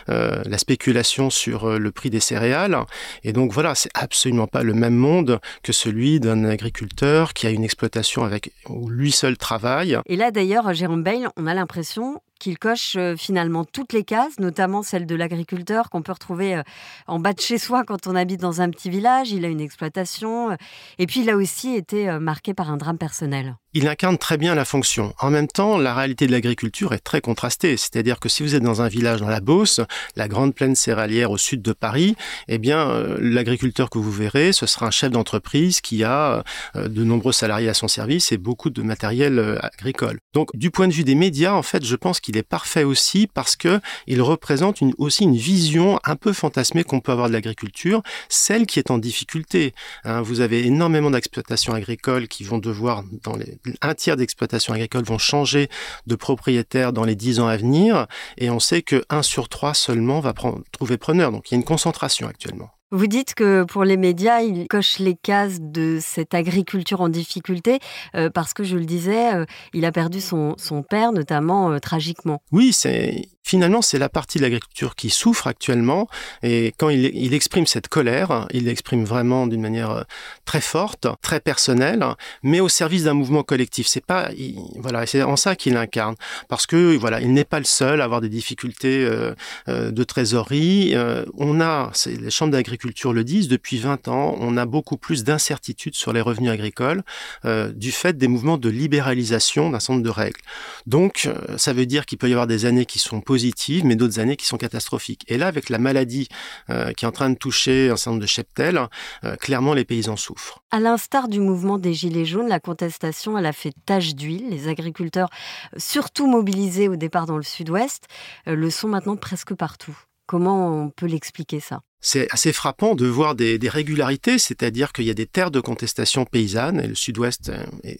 la 0.09 0.59
spéculation 0.59 1.31
sur 1.31 1.79
le 1.79 1.93
prix 1.93 2.11
des 2.11 2.21
céréales. 2.21 2.79
Et 3.25 3.33
donc 3.33 3.53
voilà, 3.53 3.75
c'est 3.75 3.91
absolument 3.95 4.47
pas 4.47 4.63
le 4.63 4.68
même 4.75 4.95
monde 4.95 5.41
que 5.63 5.73
celui 5.73 6.21
d'un 6.21 6.45
agriculteur 6.45 7.33
qui 7.35 7.47
a 7.47 7.51
une 7.51 7.65
exploitation 7.65 8.25
avec 8.25 8.53
où 8.69 8.89
lui 8.89 9.13
seul 9.13 9.37
travaille. 9.37 9.99
Et 10.07 10.17
là 10.17 10.31
d'ailleurs, 10.31 10.73
Jérôme 10.75 11.03
Bayle, 11.03 11.29
on 11.37 11.47
a 11.47 11.55
l'impression 11.55 12.21
qu'il 12.39 12.59
coche 12.59 12.95
euh, 12.97 13.17
finalement 13.17 13.65
toutes 13.65 13.93
les 13.93 14.05
cases, 14.05 14.39
notamment 14.39 14.83
celle 14.83 15.07
de 15.07 15.15
l'agriculteur 15.15 15.91
qu'on 15.91 16.03
peut 16.03 16.13
retrouver 16.13 16.57
euh, 16.57 16.63
en 17.07 17.19
bas 17.19 17.33
de 17.33 17.41
chez 17.41 17.59
soi 17.59 17.85
quand 17.85 18.07
on 18.07 18.15
habite 18.15 18.41
dans 18.41 18.61
un 18.61 18.71
petit 18.71 18.91
village. 18.91 19.31
Il 19.31 19.45
a 19.45 19.49
une 19.49 19.61
exploitation. 19.61 20.51
Euh, 20.51 20.57
et 20.99 21.07
puis 21.07 21.21
il 21.21 21.31
a 21.31 21.37
aussi 21.37 21.75
été 21.75 22.11
marqué 22.19 22.55
par 22.55 22.71
un 22.71 22.77
drame 22.77 22.99
personnel. 22.99 23.57
Il 23.75 23.87
incarne 23.87 24.19
très 24.19 24.37
bien 24.37 24.55
la 24.55 24.65
fonction. 24.65 25.15
En 25.21 25.31
même 25.31 25.47
temps, 25.47 25.79
la 25.79 25.95
réalité 25.95 26.27
de 26.27 26.33
l'agriculture 26.33 26.95
est 26.95 26.99
très 26.99 27.21
contrastée. 27.21 27.77
C'est-à-dire 27.77 28.19
que 28.19 28.29
si 28.29 28.43
vous 28.43 28.55
êtes 28.55 28.63
dans 28.63 28.83
un 28.83 28.89
village 28.89 29.21
dans 29.21 29.29
la 29.29 29.41
Beauce, 29.41 29.81
la 30.17 30.27
grande 30.29 30.55
plaine 30.55 30.75
céréalière 30.75 31.31
au 31.31 31.37
sud 31.37 31.63
de 31.63 31.73
Paris, 31.73 32.17
eh 32.49 32.59
bien, 32.59 33.05
l'agriculteur 33.21 33.91
que 33.91 33.99
vous 33.99 34.11
verrez, 34.11 34.53
ce 34.53 34.67
sera 34.67 34.87
un 34.87 34.91
chef 34.91 35.11
d'entreprise 35.11 35.81
qui 35.81 36.03
a 36.03 36.43
de 36.75 37.05
nombreux 37.05 37.33
salariés 37.33 37.69
à 37.69 37.75
son 37.75 37.89
service 37.89 38.33
et 38.33 38.39
beaucoup 38.39 38.71
de 38.71 38.83
matériel 38.83 39.59
agricole. 39.63 40.19
Donc, 40.33 40.49
du 40.55 40.71
point 40.71 40.89
de 40.89 40.93
vue 40.93 41.05
des 41.05 41.15
médias, 41.15 41.53
en 41.53 41.63
fait, 41.63 41.85
je 41.85 41.97
pense 41.97 42.21
qu'il 42.21 42.28
est 42.37 42.43
parfait 42.43 42.85
aussi 42.85 43.27
parce 43.27 43.57
que 43.57 43.81
il 44.07 44.23
représente 44.23 44.81
aussi 44.99 45.25
une 45.25 45.37
vision 45.37 45.99
un 46.05 46.17
peu 46.17 46.33
fantasmée 46.33 46.85
qu'on 46.85 47.01
peut 47.01 47.13
avoir 47.13 47.29
de 47.29 47.33
l'agriculture, 47.33 48.03
celle 48.29 48.67
qui 48.67 48.79
est 48.79 48.91
en 48.91 48.99
difficulté. 48.99 49.75
Hein, 50.05 50.23
vous 50.23 50.41
avez 50.41 50.67
énormément 50.67 51.11
d'exploitations 51.11 51.73
agricoles 51.73 52.29
qui 52.29 52.45
vont 52.45 52.59
devoir, 52.59 53.05
dans 53.23 53.37
un 53.83 53.95
tiers 53.95 54.17
d'exploitations 54.17 54.75
agricoles 54.75 55.05
vont 55.05 55.19
changer 55.19 55.69
de 56.07 56.15
propriétaire 56.15 56.93
dans 56.93 57.05
les 57.05 57.17
dix 57.17 57.41
ans 57.41 57.49
à 57.49 57.57
venir, 57.57 58.07
et 58.37 58.51
on 58.51 58.61
sait 58.61 58.83
que 58.83 59.05
un 59.09 59.23
sur 59.23 59.49
trois 59.49 59.75
seulement 59.75 60.21
va 60.21 60.35
trouver 60.73 60.99
preneur. 60.99 61.33
Donc 61.33 61.51
il 61.51 61.55
y 61.55 61.57
a 61.57 61.59
une 61.59 61.65
concentration 61.65 62.27
actuellement. 62.27 62.71
Vous 62.91 63.07
dites 63.07 63.35
que 63.35 63.65
pour 63.65 63.85
les 63.85 63.99
médias, 63.99 64.41
ils 64.41 64.67
cochent 64.67 64.99
les 64.99 65.15
cases 65.15 65.61
de 65.61 65.99
cette 66.01 66.33
agriculture 66.33 67.03
en 67.03 67.11
difficulté 67.11 67.81
euh, 68.15 68.31
parce 68.31 68.55
que, 68.55 68.65
je 68.65 68.79
le 68.79 68.87
disais, 68.87 69.35
euh, 69.35 69.45
il 69.75 69.85
a 69.85 69.93
perdu 69.93 70.23
son, 70.23 70.55
son 70.57 70.83
père, 70.83 71.13
notamment 71.13 71.71
euh, 71.71 71.81
tragiquement. 71.81 72.41
Oui, 72.51 72.73
c'est 72.73 73.29
finalement, 73.49 73.81
c'est 73.81 73.99
la 73.99 74.11
partie 74.11 74.37
de 74.37 74.43
l'agriculture 74.43 74.95
qui 74.95 75.09
souffre 75.09 75.47
actuellement. 75.47 76.07
Et 76.43 76.75
quand 76.77 76.91
il, 76.91 77.33
exprime 77.33 77.67
cette 77.67 77.89
colère, 77.89 78.47
il 78.53 78.65
l'exprime 78.65 79.05
vraiment 79.05 79.47
d'une 79.47 79.63
manière 79.63 79.91
euh, 79.91 80.03
très 80.45 80.61
forte, 80.61 81.07
très 81.23 81.41
personnelle, 81.41 82.05
mais 82.43 82.61
au 82.61 82.69
service 82.69 83.05
d'un 83.05 83.15
mouvement 83.15 83.43
collectif. 83.43 83.87
C'est 83.87 84.05
pas, 84.05 84.29
voilà, 84.77 85.07
c'est 85.07 85.23
en 85.23 85.37
ça 85.37 85.57
qu'il 85.57 85.79
incarne. 85.79 86.15
Parce 86.49 86.67
que, 86.67 86.95
voilà, 86.97 87.23
il 87.23 87.33
n'est 87.33 87.47
pas 87.47 87.59
le 87.59 87.65
seul 87.65 88.03
à 88.03 88.05
avoir 88.05 88.21
des 88.21 88.29
difficultés 88.29 89.03
euh, 89.05 89.35
euh, 89.69 89.91
de 89.91 90.05
trésorerie. 90.05 90.95
on 91.39 91.61
a, 91.63 91.91
les 92.07 92.31
chambres 92.31 92.53
d'agriculture 92.53 93.15
le 93.15 93.25
disent, 93.25 93.49
depuis 93.49 93.79
20 93.79 94.09
ans, 94.09 94.37
on 94.41 94.59
a 94.59 94.67
beaucoup 94.67 94.99
plus 94.99 95.25
d'incertitudes 95.25 95.95
sur 95.95 96.13
les 96.13 96.21
revenus 96.21 96.51
agricoles 96.51 97.03
du 97.45 97.93
fait 97.93 98.17
des 98.17 98.29
mouvements 98.29 98.59
de 98.59 98.69
libéralisation 98.69 99.71
d'un 99.71 99.79
nombre 99.89 100.03
de 100.03 100.11
règles. 100.11 100.41
Donc, 100.87 101.29
ça 101.57 101.73
veut 101.73 101.87
dire 101.87 102.05
qu'il 102.05 102.19
peut 102.19 102.29
y 102.29 102.33
avoir 102.33 102.47
des 102.47 102.67
années 102.67 102.85
qui 102.85 102.99
sont 102.99 103.21
positives 103.21 103.38
mais 103.85 103.97
d'autres 103.97 104.19
années 104.19 104.37
qui 104.37 104.47
sont 104.47 104.57
catastrophiques. 104.57 105.25
Et 105.29 105.39
là, 105.39 105.47
avec 105.47 105.69
la 105.69 105.79
maladie 105.79 106.29
euh, 106.71 106.93
qui 106.93 107.05
est 107.05 107.09
en 107.09 107.13
train 107.13 107.31
de 107.31 107.37
toucher 107.37 107.91
un 107.91 107.97
certain 107.97 108.11
nombre 108.13 108.23
de 108.23 108.27
cheptels, 108.27 108.81
euh, 109.25 109.37
clairement, 109.37 109.75
les 109.75 109.85
paysans 109.85 110.17
souffrent. 110.17 110.63
À 110.71 110.81
l'instar 110.81 111.29
du 111.29 111.41
mouvement 111.41 111.79
des 111.79 111.95
Gilets 111.95 112.25
jaunes, 112.25 112.49
la 112.49 112.61
contestation, 112.61 113.39
elle 113.39 113.47
a 113.47 113.53
fait 113.53 113.73
tache 113.87 114.15
d'huile. 114.15 114.49
Les 114.51 114.69
agriculteurs, 114.69 115.29
surtout 115.77 116.27
mobilisés 116.27 116.89
au 116.89 116.97
départ 116.97 117.27
dans 117.27 117.37
le 117.37 117.43
sud-ouest, 117.43 118.05
euh, 118.47 118.55
le 118.55 118.71
sont 118.71 118.89
maintenant 118.89 119.17
presque 119.17 119.55
partout. 119.55 119.97
Comment 120.27 120.85
on 120.85 120.91
peut 120.91 121.07
l'expliquer 121.07 121.61
ça? 121.61 121.81
C'est 122.01 122.29
assez 122.31 122.53
frappant 122.53 122.95
de 122.95 123.07
voir 123.07 123.35
des, 123.35 123.59
régularités, 123.69 124.39
c'est-à-dire 124.39 124.93
qu'il 124.93 125.05
y 125.05 125.11
a 125.11 125.15
des 125.15 125.27
terres 125.27 125.51
de 125.51 125.61
contestation 125.61 126.25
paysannes, 126.25 126.81
et 126.81 126.87
le 126.87 126.95
sud-ouest 126.95 127.51
euh, 127.51 127.65
est 127.85 127.99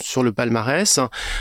sur 0.00 0.22
le 0.22 0.32
palmarès, 0.32 0.98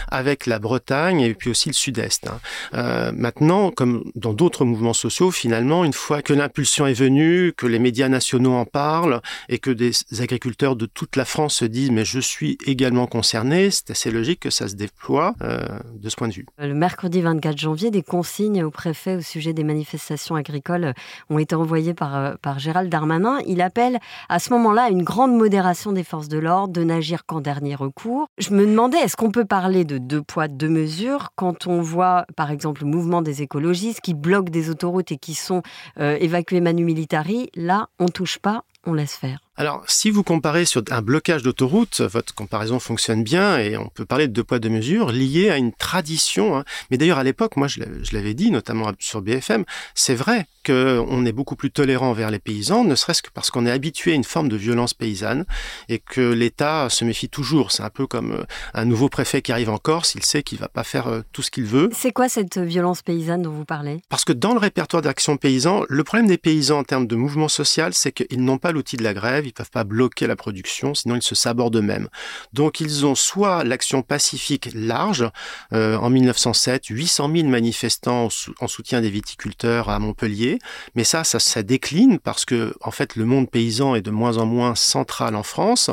avec 0.10 0.46
la 0.46 0.60
Bretagne 0.60 1.22
et 1.22 1.34
puis 1.34 1.50
aussi 1.50 1.70
le 1.70 1.74
sud-est. 1.74 2.28
Hein. 2.28 2.40
Euh, 2.74 3.12
maintenant, 3.14 3.72
comme 3.72 4.04
dans 4.16 4.34
d'autres 4.34 4.66
mouvements 4.66 4.94
sociaux, 4.94 5.32
finalement, 5.32 5.86
une 5.86 5.94
fois 5.94 6.22
que 6.22 6.34
l'impulsion 6.34 6.86
est 6.86 6.94
venue, 6.94 7.54
que 7.54 7.66
les 7.66 7.80
médias 7.80 8.10
nationaux 8.10 8.54
en 8.54 8.66
parlent, 8.66 9.22
et 9.48 9.58
que 9.58 9.72
des 9.72 9.92
agriculteurs 10.20 10.76
de 10.76 10.86
toute 10.86 11.16
la 11.16 11.26
France 11.26 11.56
se 11.56 11.66
disent 11.66 11.92
«mais 11.92 12.06
je 12.06 12.20
suis 12.20 12.58
également 12.66 13.08
concerné», 13.08 13.72
c'est 13.72 13.92
assez 13.92 14.12
logique 14.12 14.42
que 14.42 14.50
ça 14.50 14.68
se 14.68 14.76
déploie 14.76 15.34
euh, 15.42 15.66
de 15.96 16.10
ce 16.10 16.16
point 16.16 16.28
de 16.28 16.34
vue. 16.34 16.46
Le 16.60 16.74
mercredi 16.74 17.22
24 17.22 17.58
janvier, 17.58 17.90
des 17.90 18.04
consignes 18.04 18.64
au 18.64 18.72
préfet 18.72 19.16
au 19.16 19.22
sujet 19.22 19.54
des 19.54 19.64
manifestations 19.64 20.36
agricoles 20.36 20.94
ont 21.30 21.40
été 21.40 21.56
envoyées 21.56 21.69
envoyé 21.70 21.94
par, 21.94 22.16
euh, 22.16 22.34
par 22.42 22.58
Gérald 22.58 22.90
Darmanin, 22.90 23.38
il 23.46 23.62
appelle 23.62 24.00
à 24.28 24.40
ce 24.40 24.52
moment-là 24.54 24.86
à 24.86 24.90
une 24.90 25.04
grande 25.04 25.38
modération 25.38 25.92
des 25.92 26.04
forces 26.04 26.28
de 26.28 26.40
l'ordre, 26.40 26.74
de 26.74 26.84
n'agir 26.84 27.28
qu'en 27.28 27.42
dernier 27.42 27.76
recours. 27.76 28.26
Je 28.40 28.50
me 28.56 28.66
demandais, 28.66 28.98
est-ce 28.98 29.16
qu'on 29.16 29.30
peut 29.30 29.46
parler 29.46 29.86
de 29.86 30.00
deux 30.00 30.24
poids, 30.24 30.48
deux 30.48 30.68
mesures? 30.68 31.30
Quand 31.36 31.68
on 31.68 31.80
voit, 31.82 32.26
par 32.36 32.50
exemple, 32.50 32.82
le 32.82 32.88
mouvement 32.88 33.22
des 33.22 33.44
écologistes 33.44 34.02
qui 34.02 34.16
bloquent 34.16 34.50
des 34.52 34.72
autoroutes 34.72 35.12
et 35.12 35.18
qui 35.18 35.36
sont 35.36 35.62
euh, 36.00 36.18
évacués 36.20 36.60
manu 36.60 36.84
militari 36.84 37.52
Là, 37.56 37.90
on 38.00 38.08
touche 38.08 38.40
pas, 38.40 38.64
on 38.88 38.94
laisse 38.94 39.16
faire. 39.16 39.49
Alors, 39.60 39.84
si 39.90 40.10
vous 40.10 40.24
comparez 40.24 40.64
sur 40.64 40.82
un 40.90 41.02
blocage 41.02 41.44
d'autoroute, 41.44 42.00
votre 42.00 42.34
comparaison 42.34 42.80
fonctionne 42.80 43.26
bien 43.26 43.60
et 43.60 43.76
on 43.76 43.90
peut 43.90 44.06
parler 44.06 44.30
de 44.30 44.32
deux 44.32 44.46
poids, 44.46 44.58
deux 44.58 44.70
mesures 44.70 45.12
liées 45.12 45.50
à 45.50 45.58
une 45.58 45.74
tradition. 45.74 46.56
Hein. 46.56 46.64
Mais 46.90 46.98
d'ailleurs, 46.98 47.18
à 47.18 47.26
l'époque, 47.26 47.58
moi, 47.58 47.68
je 47.68 47.82
l'avais 48.14 48.34
dit, 48.34 48.52
notamment 48.52 48.94
sur 49.00 49.22
BFM, 49.22 49.66
c'est 49.96 50.16
vrai 50.16 50.48
qu'on 50.66 51.26
est 51.26 51.34
beaucoup 51.34 51.58
plus 51.58 51.72
tolérant 51.72 52.12
envers 52.12 52.32
les 52.32 52.40
paysans, 52.40 52.86
ne 52.86 52.96
serait-ce 52.96 53.22
que 53.22 53.32
parce 53.34 53.52
qu'on 53.52 53.66
est 53.66 53.72
habitué 53.72 54.14
à 54.14 54.16
une 54.16 54.24
forme 54.24 54.48
de 54.48 54.56
violence 54.56 54.94
paysanne 54.94 55.46
et 55.90 56.00
que 56.00 56.32
l'État 56.32 56.90
se 56.90 57.04
méfie 57.04 57.28
toujours. 57.28 57.74
C'est 57.74 57.84
un 57.84 57.90
peu 57.90 58.08
comme 58.08 58.32
euh, 58.32 58.44
un 58.74 58.86
nouveau 58.86 59.10
préfet 59.10 59.42
qui 59.42 59.52
arrive 59.52 59.70
en 59.70 59.78
Corse, 59.78 60.16
il 60.16 60.24
sait 60.24 60.44
qu'il 60.44 60.60
va 60.60 60.70
pas 60.70 60.84
faire 60.84 61.08
euh, 61.08 61.22
tout 61.34 61.42
ce 61.42 61.52
qu'il 61.52 61.66
veut. 61.66 61.90
C'est 61.94 62.12
quoi 62.12 62.30
cette 62.30 62.58
violence 62.58 63.02
paysanne 63.02 63.42
dont 63.42 63.52
vous 63.52 63.66
parlez? 63.66 64.02
Parce 64.08 64.24
que 64.24 64.34
dans 64.34 64.54
le 64.54 64.60
répertoire 64.60 65.02
d'action 65.02 65.36
paysan, 65.36 65.84
le 65.90 66.04
problème 66.04 66.28
des 66.28 66.38
paysans 66.38 66.80
en 66.80 66.84
termes 66.84 67.08
de 67.08 67.16
mouvement 67.16 67.50
social, 67.50 67.94
c'est 67.94 68.14
qu'ils 68.14 68.44
n'ont 68.44 68.58
pas 68.58 68.72
l'outil 68.72 68.96
de 68.96 69.04
la 69.04 69.14
grève, 69.14 69.46
ils 69.50 69.54
peuvent 69.54 69.72
pas 69.72 69.84
bloquer 69.84 70.28
la 70.28 70.36
production, 70.36 70.94
sinon 70.94 71.16
ils 71.16 71.22
se 71.22 71.36
sabordent 71.36 71.76
eux-mêmes. 71.76 72.08
Donc 72.54 72.80
ils 72.80 73.06
ont 73.06 73.16
soit 73.16 73.64
l'action 73.64 74.02
pacifique 74.02 74.70
large, 74.74 75.30
euh, 75.74 75.98
en 75.98 76.10
1907, 76.10 76.86
800 76.88 77.32
000 77.36 77.48
manifestants 77.48 78.30
en 78.60 78.68
soutien 78.68 79.02
des 79.02 79.10
viticulteurs 79.10 79.90
à 79.90 80.00
Montpellier, 80.00 80.60
mais 80.96 81.04
ça, 81.04 81.24
ça, 81.24 81.64
décline 81.64 82.20
parce 82.20 82.46
que 82.46 82.74
en 82.82 82.92
fait 82.92 83.16
le 83.16 83.26
monde 83.26 83.50
paysan 83.50 83.96
est 83.96 84.02
de 84.02 84.12
moins 84.12 84.38
en 84.38 84.46
moins 84.46 84.76
central 84.76 85.36
en 85.36 85.44
France. 85.44 85.90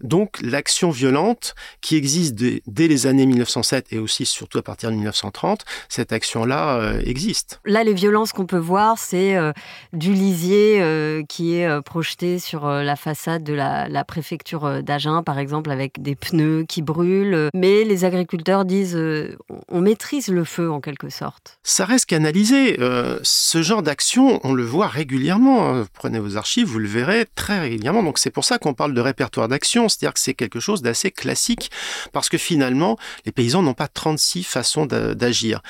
Donc 0.00 0.40
l'action 0.40 0.90
violente 0.90 1.54
qui 1.80 1.96
existe 1.96 2.34
dès 2.34 2.88
les 2.88 3.06
années 3.06 3.26
1907 3.26 3.88
et 3.90 3.98
aussi 3.98 4.24
surtout 4.24 4.58
à 4.58 4.62
partir 4.62 4.90
de 4.90 4.94
1930, 4.94 5.64
cette 5.88 6.12
action-là 6.12 6.76
euh, 6.76 7.02
existe. 7.04 7.60
Là, 7.66 7.84
les 7.84 7.92
violences 7.92 8.32
qu'on 8.32 8.46
peut 8.46 8.56
voir, 8.56 8.98
c'est 8.98 9.36
euh, 9.36 9.52
du 9.92 10.12
lisier 10.14 10.82
qui 11.28 11.54
est 11.54 11.82
projeté 11.82 12.38
sur 12.38 12.66
la 12.66 12.96
façade 13.00 13.42
de 13.42 13.54
la, 13.54 14.04
préfecture 14.04 14.64
euh, 14.64 14.82
d'Agen, 14.82 15.22
par 15.22 15.38
exemple, 15.38 15.70
avec 15.70 16.00
des 16.02 16.14
pneus 16.14 16.64
qui 16.68 16.82
brûlent. 16.82 17.48
Mais 17.54 17.84
les 17.84 18.04
agriculteurs 18.04 18.64
disent 18.64 18.96
euh, 18.96 19.36
on 19.68 19.80
maîtrise 19.80 20.28
le 20.28 20.44
feu 20.44 20.70
en 20.70 20.80
quelque 20.80 21.08
sorte. 21.08 21.58
Ça 21.62 21.84
reste 21.84 22.06
qu'analyser. 22.06 22.78
Euh, 22.80 23.18
ce 23.22 23.62
genre 23.62 23.82
d'action, 23.82 24.40
on 24.44 24.52
le 24.52 24.64
voit 24.64 24.88
régulièrement. 24.88 25.68
Hein. 25.68 25.86
prenez 25.92 26.18
vos 26.18 26.36
archives, 26.36 26.66
vous 26.66 26.78
le 26.78 26.88
verrez 26.88 27.26
très 27.34 27.60
régulièrement. 27.60 28.02
Donc 28.02 28.18
c'est 28.18 28.30
pour 28.30 28.44
ça 28.44 28.58
qu'on 28.58 28.74
parle 28.74 28.94
de 28.94 29.00
répertoire 29.00 29.48
d'action, 29.48 29.88
c'est-à-dire 29.88 30.14
que 30.14 30.20
c'est 30.20 30.34
quelque 30.34 30.60
chose 30.60 30.82
d'assez 30.82 31.10
classique, 31.10 31.70
parce 32.12 32.28
que 32.28 32.38
finalement, 32.38 32.96
les 33.24 33.32
paysans 33.32 33.62
n'ont 33.62 33.74
pas 33.74 33.88
36 33.88 34.44
façons 34.44 34.86
d'agir. 34.86 35.62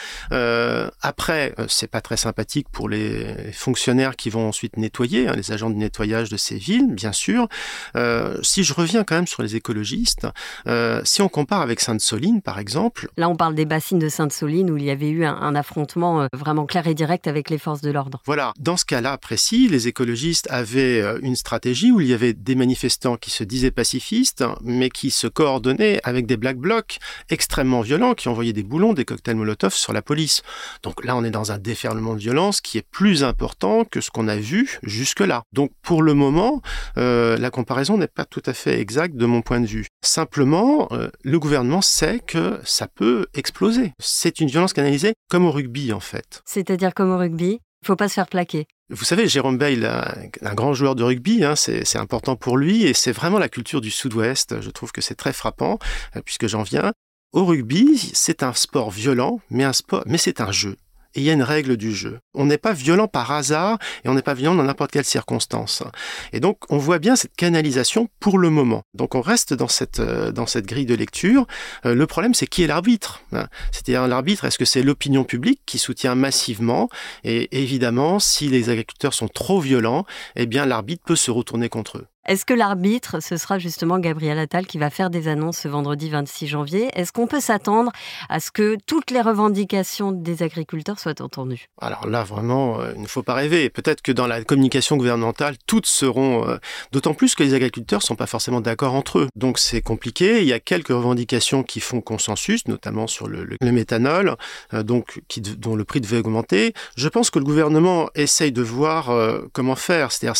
après, 1.02 1.54
c'est 1.68 1.90
pas 1.90 2.00
très 2.00 2.16
sympathique 2.16 2.68
pour 2.70 2.88
les 2.88 3.52
fonctionnaires 3.52 4.16
qui 4.16 4.30
vont 4.30 4.48
ensuite 4.48 4.76
nettoyer, 4.76 5.28
hein, 5.28 5.34
les 5.36 5.52
agents 5.52 5.70
de 5.70 5.76
nettoyage 5.76 6.30
de 6.30 6.36
ces 6.36 6.56
villes, 6.56 6.92
bien 6.92 7.12
sûr. 7.12 7.19
Euh, 7.96 8.38
si 8.42 8.64
je 8.64 8.74
reviens 8.74 9.04
quand 9.04 9.14
même 9.14 9.26
sur 9.26 9.42
les 9.42 9.56
écologistes, 9.56 10.26
euh, 10.66 11.00
si 11.04 11.22
on 11.22 11.28
compare 11.28 11.60
avec 11.60 11.80
Sainte-Soline, 11.80 12.42
par 12.42 12.58
exemple. 12.58 13.08
Là, 13.16 13.28
on 13.28 13.36
parle 13.36 13.54
des 13.54 13.64
bassines 13.64 13.98
de 13.98 14.08
Sainte-Soline 14.08 14.70
où 14.70 14.76
il 14.76 14.84
y 14.84 14.90
avait 14.90 15.08
eu 15.08 15.24
un, 15.24 15.54
affrontement 15.54 16.22
euh, 16.22 16.26
vraiment 16.32 16.64
clair 16.64 16.86
et 16.86 16.94
direct 16.94 17.26
avec 17.26 17.50
les 17.50 17.58
forces 17.58 17.80
de 17.80 17.90
l'ordre. 17.90 18.22
Voilà. 18.24 18.52
Dans 18.58 18.76
ce 18.76 18.84
cas-là 18.84 19.18
précis, 19.18 19.68
les 19.68 19.88
écologistes 19.88 20.46
avaient 20.50 21.02
une 21.22 21.34
stratégie 21.34 21.90
où 21.90 22.00
il 22.00 22.06
y 22.06 22.14
avait 22.14 22.32
des 22.32 22.54
manifestants 22.54 23.16
qui 23.16 23.30
se 23.30 23.42
disaient 23.42 23.72
pacifistes, 23.72 24.44
mais 24.62 24.90
qui 24.90 25.10
se 25.10 25.26
coordonnaient 25.26 26.00
avec 26.04 26.26
des 26.26 26.36
black 26.36 26.56
blocs 26.56 26.98
extrêmement 27.30 27.80
violents, 27.80 28.14
qui 28.14 28.28
envoyaient 28.28 28.52
des 28.52 28.62
boulons, 28.62 28.92
des 28.92 29.04
cocktails 29.04 29.36
Molotov 29.36 29.74
sur 29.74 29.92
la 29.92 30.02
police. 30.02 30.42
Donc 30.82 31.04
là, 31.04 31.16
on 31.16 31.24
est 31.24 31.30
dans 31.30 31.52
un 31.52 31.58
déferlement 31.58 32.14
de 32.14 32.20
violence 32.20 32.60
qui 32.60 32.78
est 32.78 32.86
plus 32.88 33.24
important 33.24 33.84
que 33.84 34.00
ce 34.00 34.10
qu'on 34.10 34.28
a 34.28 34.36
vu 34.36 34.78
jusque-là. 34.82 35.42
Donc 35.52 35.72
pour 35.82 36.02
le 36.02 36.14
moment, 36.14 36.62
la 37.00 37.50
comparaison 37.50 37.98
n'est 37.98 38.06
pas 38.06 38.24
tout 38.24 38.42
à 38.46 38.52
fait 38.52 38.78
exacte 38.78 39.16
de 39.16 39.26
mon 39.26 39.42
point 39.42 39.60
de 39.60 39.66
vue. 39.66 39.86
Simplement, 40.02 40.88
euh, 40.92 41.08
le 41.22 41.38
gouvernement 41.38 41.82
sait 41.82 42.20
que 42.20 42.58
ça 42.64 42.88
peut 42.88 43.26
exploser. 43.34 43.92
C'est 43.98 44.40
une 44.40 44.48
violence 44.48 44.72
canalisée 44.72 45.14
comme 45.28 45.46
au 45.46 45.50
rugby 45.50 45.92
en 45.92 46.00
fait. 46.00 46.42
C'est-à-dire 46.44 46.94
comme 46.94 47.10
au 47.10 47.18
rugby 47.18 47.60
il 47.82 47.86
faut 47.86 47.96
pas 47.96 48.08
se 48.08 48.14
faire 48.14 48.28
plaquer. 48.28 48.66
Vous 48.90 49.04
savez, 49.04 49.26
Jérôme 49.26 49.56
Bail, 49.56 49.86
un 49.86 50.54
grand 50.54 50.74
joueur 50.74 50.94
de 50.94 51.02
rugby, 51.02 51.44
hein, 51.44 51.56
c'est 51.56 51.96
important 51.96 52.36
pour 52.36 52.58
lui 52.58 52.84
et 52.84 52.92
c'est 52.92 53.12
vraiment 53.12 53.38
la 53.38 53.48
culture 53.48 53.80
du 53.80 53.90
Sud-Ouest. 53.90 54.60
Je 54.60 54.70
trouve 54.70 54.92
que 54.92 55.00
c'est 55.00 55.14
très 55.14 55.32
frappant 55.32 55.78
euh, 56.16 56.20
puisque 56.22 56.46
j'en 56.46 56.62
viens. 56.62 56.92
Au 57.32 57.46
rugby, 57.46 58.10
c'est 58.12 58.42
un 58.42 58.52
sport 58.52 58.90
violent, 58.90 59.40
mais 59.50 59.64
un 59.64 59.72
sport, 59.72 60.02
mais 60.06 60.18
c'est 60.18 60.40
un 60.40 60.50
jeu 60.50 60.76
il 61.14 61.22
y 61.22 61.30
a 61.30 61.32
une 61.32 61.42
règle 61.42 61.76
du 61.76 61.94
jeu. 61.94 62.20
On 62.34 62.46
n'est 62.46 62.58
pas 62.58 62.72
violent 62.72 63.08
par 63.08 63.32
hasard 63.32 63.78
et 64.04 64.08
on 64.08 64.14
n'est 64.14 64.22
pas 64.22 64.34
violent 64.34 64.54
dans 64.54 64.64
n'importe 64.64 64.90
quelle 64.92 65.04
circonstance. 65.04 65.82
Et 66.32 66.40
donc 66.40 66.58
on 66.68 66.78
voit 66.78 66.98
bien 66.98 67.16
cette 67.16 67.34
canalisation 67.36 68.08
pour 68.20 68.38
le 68.38 68.50
moment. 68.50 68.82
Donc 68.94 69.14
on 69.14 69.20
reste 69.20 69.54
dans 69.54 69.68
cette 69.68 70.00
euh, 70.00 70.32
dans 70.32 70.46
cette 70.46 70.66
grille 70.66 70.86
de 70.86 70.94
lecture. 70.94 71.46
Euh, 71.86 71.94
le 71.94 72.06
problème 72.06 72.34
c'est 72.34 72.46
qui 72.46 72.62
est 72.62 72.66
l'arbitre. 72.66 73.22
Hein. 73.32 73.46
C'est-à-dire 73.72 74.06
l'arbitre, 74.06 74.44
est-ce 74.44 74.58
que 74.58 74.64
c'est 74.64 74.82
l'opinion 74.82 75.24
publique 75.24 75.60
qui 75.66 75.78
soutient 75.78 76.14
massivement? 76.14 76.88
Et 77.24 77.48
évidemment, 77.62 78.18
si 78.18 78.48
les 78.48 78.70
agriculteurs 78.70 79.14
sont 79.14 79.28
trop 79.28 79.60
violents, 79.60 80.04
eh 80.36 80.46
bien 80.46 80.66
l'arbitre 80.66 81.02
peut 81.04 81.16
se 81.16 81.30
retourner 81.30 81.68
contre 81.68 81.98
eux. 81.98 82.06
Est-ce 82.28 82.44
que 82.44 82.52
l'arbitre, 82.52 83.20
ce 83.20 83.38
sera 83.38 83.58
justement 83.58 83.98
Gabriel 83.98 84.38
Attal 84.38 84.66
qui 84.66 84.76
va 84.76 84.90
faire 84.90 85.08
des 85.08 85.26
annonces 85.26 85.56
ce 85.56 85.68
vendredi 85.68 86.10
26 86.10 86.48
janvier? 86.48 86.90
Est-ce 86.92 87.12
qu'on 87.12 87.26
peut 87.26 87.40
s'attendre 87.40 87.90
à 88.28 88.40
ce 88.40 88.50
que 88.50 88.76
toutes 88.84 89.10
les 89.10 89.22
revendications 89.22 90.12
des 90.12 90.42
agriculteurs 90.42 90.98
soient 90.98 91.22
entendues? 91.22 91.68
Alors 91.80 92.06
là, 92.06 92.22
vraiment, 92.22 92.78
euh, 92.78 92.92
il 92.94 93.00
ne 93.00 93.06
faut 93.06 93.22
pas 93.22 93.32
rêver. 93.32 93.70
Peut-être 93.70 94.02
que 94.02 94.12
dans 94.12 94.26
la 94.26 94.44
communication 94.44 94.98
gouvernementale, 94.98 95.56
toutes 95.66 95.86
seront... 95.86 96.46
Euh, 96.46 96.58
d'autant 96.92 97.14
plus 97.14 97.34
que 97.34 97.42
les 97.42 97.54
agriculteurs 97.54 98.00
ne 98.00 98.04
sont 98.04 98.16
pas 98.16 98.26
forcément 98.26 98.60
d'accord 98.60 98.92
entre 98.92 99.20
eux. 99.20 99.28
Donc 99.34 99.58
c'est 99.58 99.80
compliqué. 99.80 100.42
Il 100.42 100.46
y 100.46 100.52
a 100.52 100.60
quelques 100.60 100.88
revendications 100.88 101.62
qui 101.62 101.80
font 101.80 102.02
consensus, 102.02 102.68
notamment 102.68 103.06
sur 103.06 103.28
le, 103.28 103.56
méthanol, 103.62 104.36
euh, 104.74 104.82
donc, 104.82 105.22
qui, 105.28 105.40
dont 105.40 105.74
le 105.74 105.84
prix 105.84 106.02
devait 106.02 106.18
augmenter. 106.18 106.74
Je 106.96 107.08
pense 107.08 107.30
que 107.30 107.38
le 107.38 107.46
gouvernement 107.46 108.10
essaye 108.14 108.52
de 108.52 108.62
voir 108.62 109.10
comment 109.54 109.74
faire. 109.74 110.12
C'est-à-dire 110.12 110.36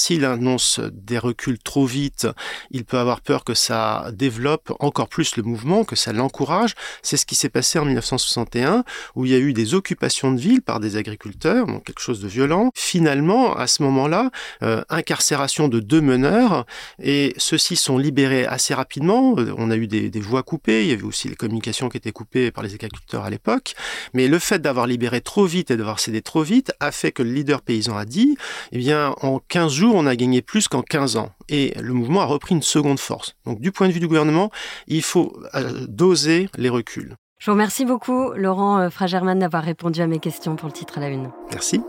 des 0.93 1.19
reculs 1.19 1.59
trop 1.59 1.80
vite, 1.85 2.27
il 2.71 2.85
peut 2.85 2.99
avoir 2.99 3.21
peur 3.21 3.45
que 3.45 3.55
ça 3.55 4.11
développe 4.13 4.73
encore 4.81 5.09
plus 5.09 5.37
le 5.37 5.43
mouvement, 5.43 5.85
que 5.85 5.97
ça 5.97 6.13
l'encourage. 6.13 6.75
C'est 7.03 7.17
ce 7.17 7.27
qui 7.27 7.35
s'est 7.35 7.49
passé 7.49 7.79
en 7.79 7.85
1961, 7.85 8.85
où 9.15 9.25
il 9.25 9.33
y 9.33 9.35
a 9.35 9.39
eu 9.39 9.53
des 9.53 9.75
occupations 9.75 10.33
de 10.33 10.41
villes 10.41 10.63
par 10.63 10.81
des 10.81 10.97
agriculteurs, 10.97 11.67
donc 11.67 11.85
quelque 11.85 12.01
chose 12.01 12.21
de 12.21 12.29
violent. 12.29 12.71
Finalement, 12.75 13.55
à 13.57 13.67
ce 13.67 13.83
moment-là, 13.83 14.31
euh, 14.63 14.83
incarcération 14.89 15.69
de 15.69 15.81
deux 15.81 16.01
meneurs, 16.01 16.67
et 17.03 17.35
ceux-ci 17.37 17.77
sont 17.77 17.99
libérés 17.99 18.47
assez 18.47 18.75
rapidement. 18.75 19.35
On 19.57 19.71
a 19.71 19.77
eu 19.77 19.87
des, 19.87 20.11
des 20.11 20.21
voies 20.21 20.43
coupées, 20.43 20.85
il 20.85 20.91
y 20.91 20.93
avait 20.93 21.03
aussi 21.03 21.29
les 21.29 21.37
communications 21.37 21.89
qui 21.89 21.97
étaient 21.97 22.13
coupées 22.13 22.51
par 22.51 22.65
les 22.65 22.75
agriculteurs 22.75 23.25
à 23.25 23.31
l'époque. 23.31 23.75
Mais 24.15 24.29
le 24.29 24.39
fait 24.39 24.61
d'avoir 24.61 24.87
libéré 24.87 25.21
trop 25.21 25.45
vite 25.45 25.71
et 25.71 25.77
d'avoir 25.77 26.01
cédé 26.01 26.23
trop 26.23 26.43
vite 26.43 26.73
a 26.81 26.93
fait 26.93 27.13
que 27.13 27.23
le 27.23 27.33
leader 27.33 27.63
paysan 27.63 27.97
a 27.97 28.05
dit, 28.05 28.37
eh 28.73 28.79
bien, 28.79 29.15
en 29.23 29.41
15 29.49 29.73
jours, 29.73 29.95
on 29.95 30.07
a 30.07 30.17
gagné 30.17 30.43
plus 30.43 30.69
qu'en 30.69 30.83
15 30.83 31.17
ans 31.17 31.33
et 31.51 31.75
le 31.79 31.93
mouvement 31.93 32.21
a 32.23 32.25
repris 32.25 32.55
une 32.55 32.63
seconde 32.63 32.99
force. 32.99 33.35
Donc 33.45 33.61
du 33.61 33.73
point 33.73 33.89
de 33.89 33.93
vue 33.93 34.01
du 34.01 34.09
gouvernement, 34.09 34.51
il 34.87 35.03
faut 35.03 35.37
euh, 35.55 35.87
doser 35.89 36.49
les 36.57 36.71
reculs. 36.71 37.15
Je 37.39 37.47
vous 37.51 37.55
remercie 37.55 37.85
beaucoup, 37.85 38.33
Laurent 38.33 38.79
euh, 38.79 38.91
Fragerman, 38.91 39.39
d'avoir 39.39 39.63
répondu 39.63 40.01
à 40.01 40.07
mes 40.07 40.19
questions 40.19 40.57
pour 40.57 40.69
le 40.69 40.73
titre 40.73 40.99
à 40.99 41.01
la 41.01 41.09
une. 41.09 41.31
Merci. 41.51 41.83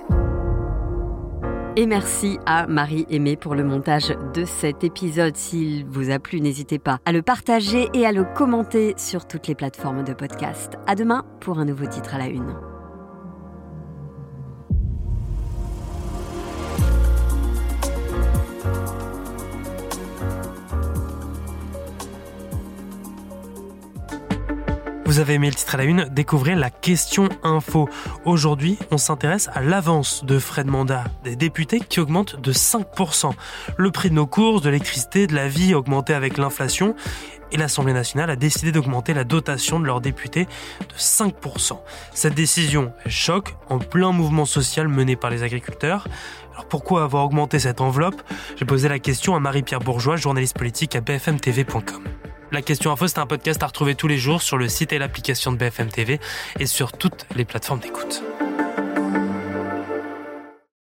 Et 1.77 1.85
merci 1.85 2.37
à 2.45 2.67
Marie 2.67 3.05
Aimée 3.09 3.37
pour 3.37 3.55
le 3.55 3.63
montage 3.63 4.13
de 4.33 4.43
cet 4.43 4.83
épisode. 4.83 5.37
S'il 5.37 5.85
vous 5.85 6.09
a 6.09 6.19
plu, 6.19 6.41
n'hésitez 6.41 6.79
pas 6.79 6.99
à 7.05 7.13
le 7.13 7.21
partager 7.21 7.87
et 7.93 8.05
à 8.05 8.11
le 8.11 8.25
commenter 8.25 8.93
sur 8.97 9.25
toutes 9.25 9.47
les 9.47 9.55
plateformes 9.55 10.03
de 10.03 10.13
podcast. 10.13 10.73
À 10.87 10.95
demain 10.95 11.23
pour 11.39 11.59
un 11.59 11.65
nouveau 11.65 11.85
titre 11.85 12.15
à 12.15 12.17
la 12.17 12.27
une. 12.27 12.70
Vous 25.11 25.19
avez 25.19 25.33
aimé 25.33 25.49
le 25.49 25.55
titre 25.55 25.75
à 25.75 25.77
la 25.77 25.83
une, 25.83 26.05
découvrez 26.05 26.55
la 26.55 26.69
question 26.69 27.27
info. 27.43 27.89
Aujourd'hui, 28.23 28.79
on 28.91 28.97
s'intéresse 28.97 29.49
à 29.53 29.61
l'avance 29.61 30.23
de 30.23 30.39
frais 30.39 30.63
de 30.63 30.69
mandat 30.69 31.03
des 31.25 31.35
députés 31.35 31.81
qui 31.81 31.99
augmente 31.99 32.39
de 32.39 32.53
5%. 32.53 33.33
Le 33.75 33.91
prix 33.91 34.09
de 34.09 34.15
nos 34.15 34.25
courses, 34.25 34.61
de 34.61 34.69
l'électricité, 34.69 35.27
de 35.27 35.35
la 35.35 35.49
vie 35.49 35.73
a 35.73 35.79
augmenté 35.79 36.13
avec 36.13 36.37
l'inflation 36.37 36.95
et 37.51 37.57
l'Assemblée 37.57 37.91
nationale 37.91 38.29
a 38.29 38.37
décidé 38.37 38.71
d'augmenter 38.71 39.13
la 39.13 39.25
dotation 39.25 39.81
de 39.81 39.85
leurs 39.85 39.99
députés 39.99 40.45
de 40.79 40.95
5%. 40.95 41.77
Cette 42.13 42.33
décision 42.33 42.93
choque 43.05 43.57
en 43.67 43.79
plein 43.79 44.13
mouvement 44.13 44.45
social 44.45 44.87
mené 44.87 45.17
par 45.17 45.29
les 45.29 45.43
agriculteurs. 45.43 46.07
Alors 46.53 46.69
pourquoi 46.69 47.03
avoir 47.03 47.25
augmenté 47.25 47.59
cette 47.59 47.81
enveloppe? 47.81 48.21
J'ai 48.55 48.63
posé 48.63 48.87
la 48.87 48.99
question 48.99 49.35
à 49.35 49.41
Marie-Pierre 49.41 49.81
Bourgeois, 49.81 50.15
journaliste 50.15 50.57
politique 50.57 50.95
à 50.95 51.01
bfmtv.com. 51.01 52.01
La 52.51 52.61
question 52.61 52.91
info, 52.91 53.07
c'est 53.07 53.19
un 53.19 53.25
podcast 53.25 53.63
à 53.63 53.67
retrouver 53.67 53.95
tous 53.95 54.09
les 54.09 54.17
jours 54.17 54.41
sur 54.41 54.57
le 54.57 54.67
site 54.67 54.91
et 54.91 54.99
l'application 54.99 55.53
de 55.53 55.57
BFM 55.57 55.87
TV 55.87 56.19
et 56.59 56.65
sur 56.65 56.91
toutes 56.91 57.25
les 57.33 57.45
plateformes 57.45 57.79
d'écoute. 57.79 58.21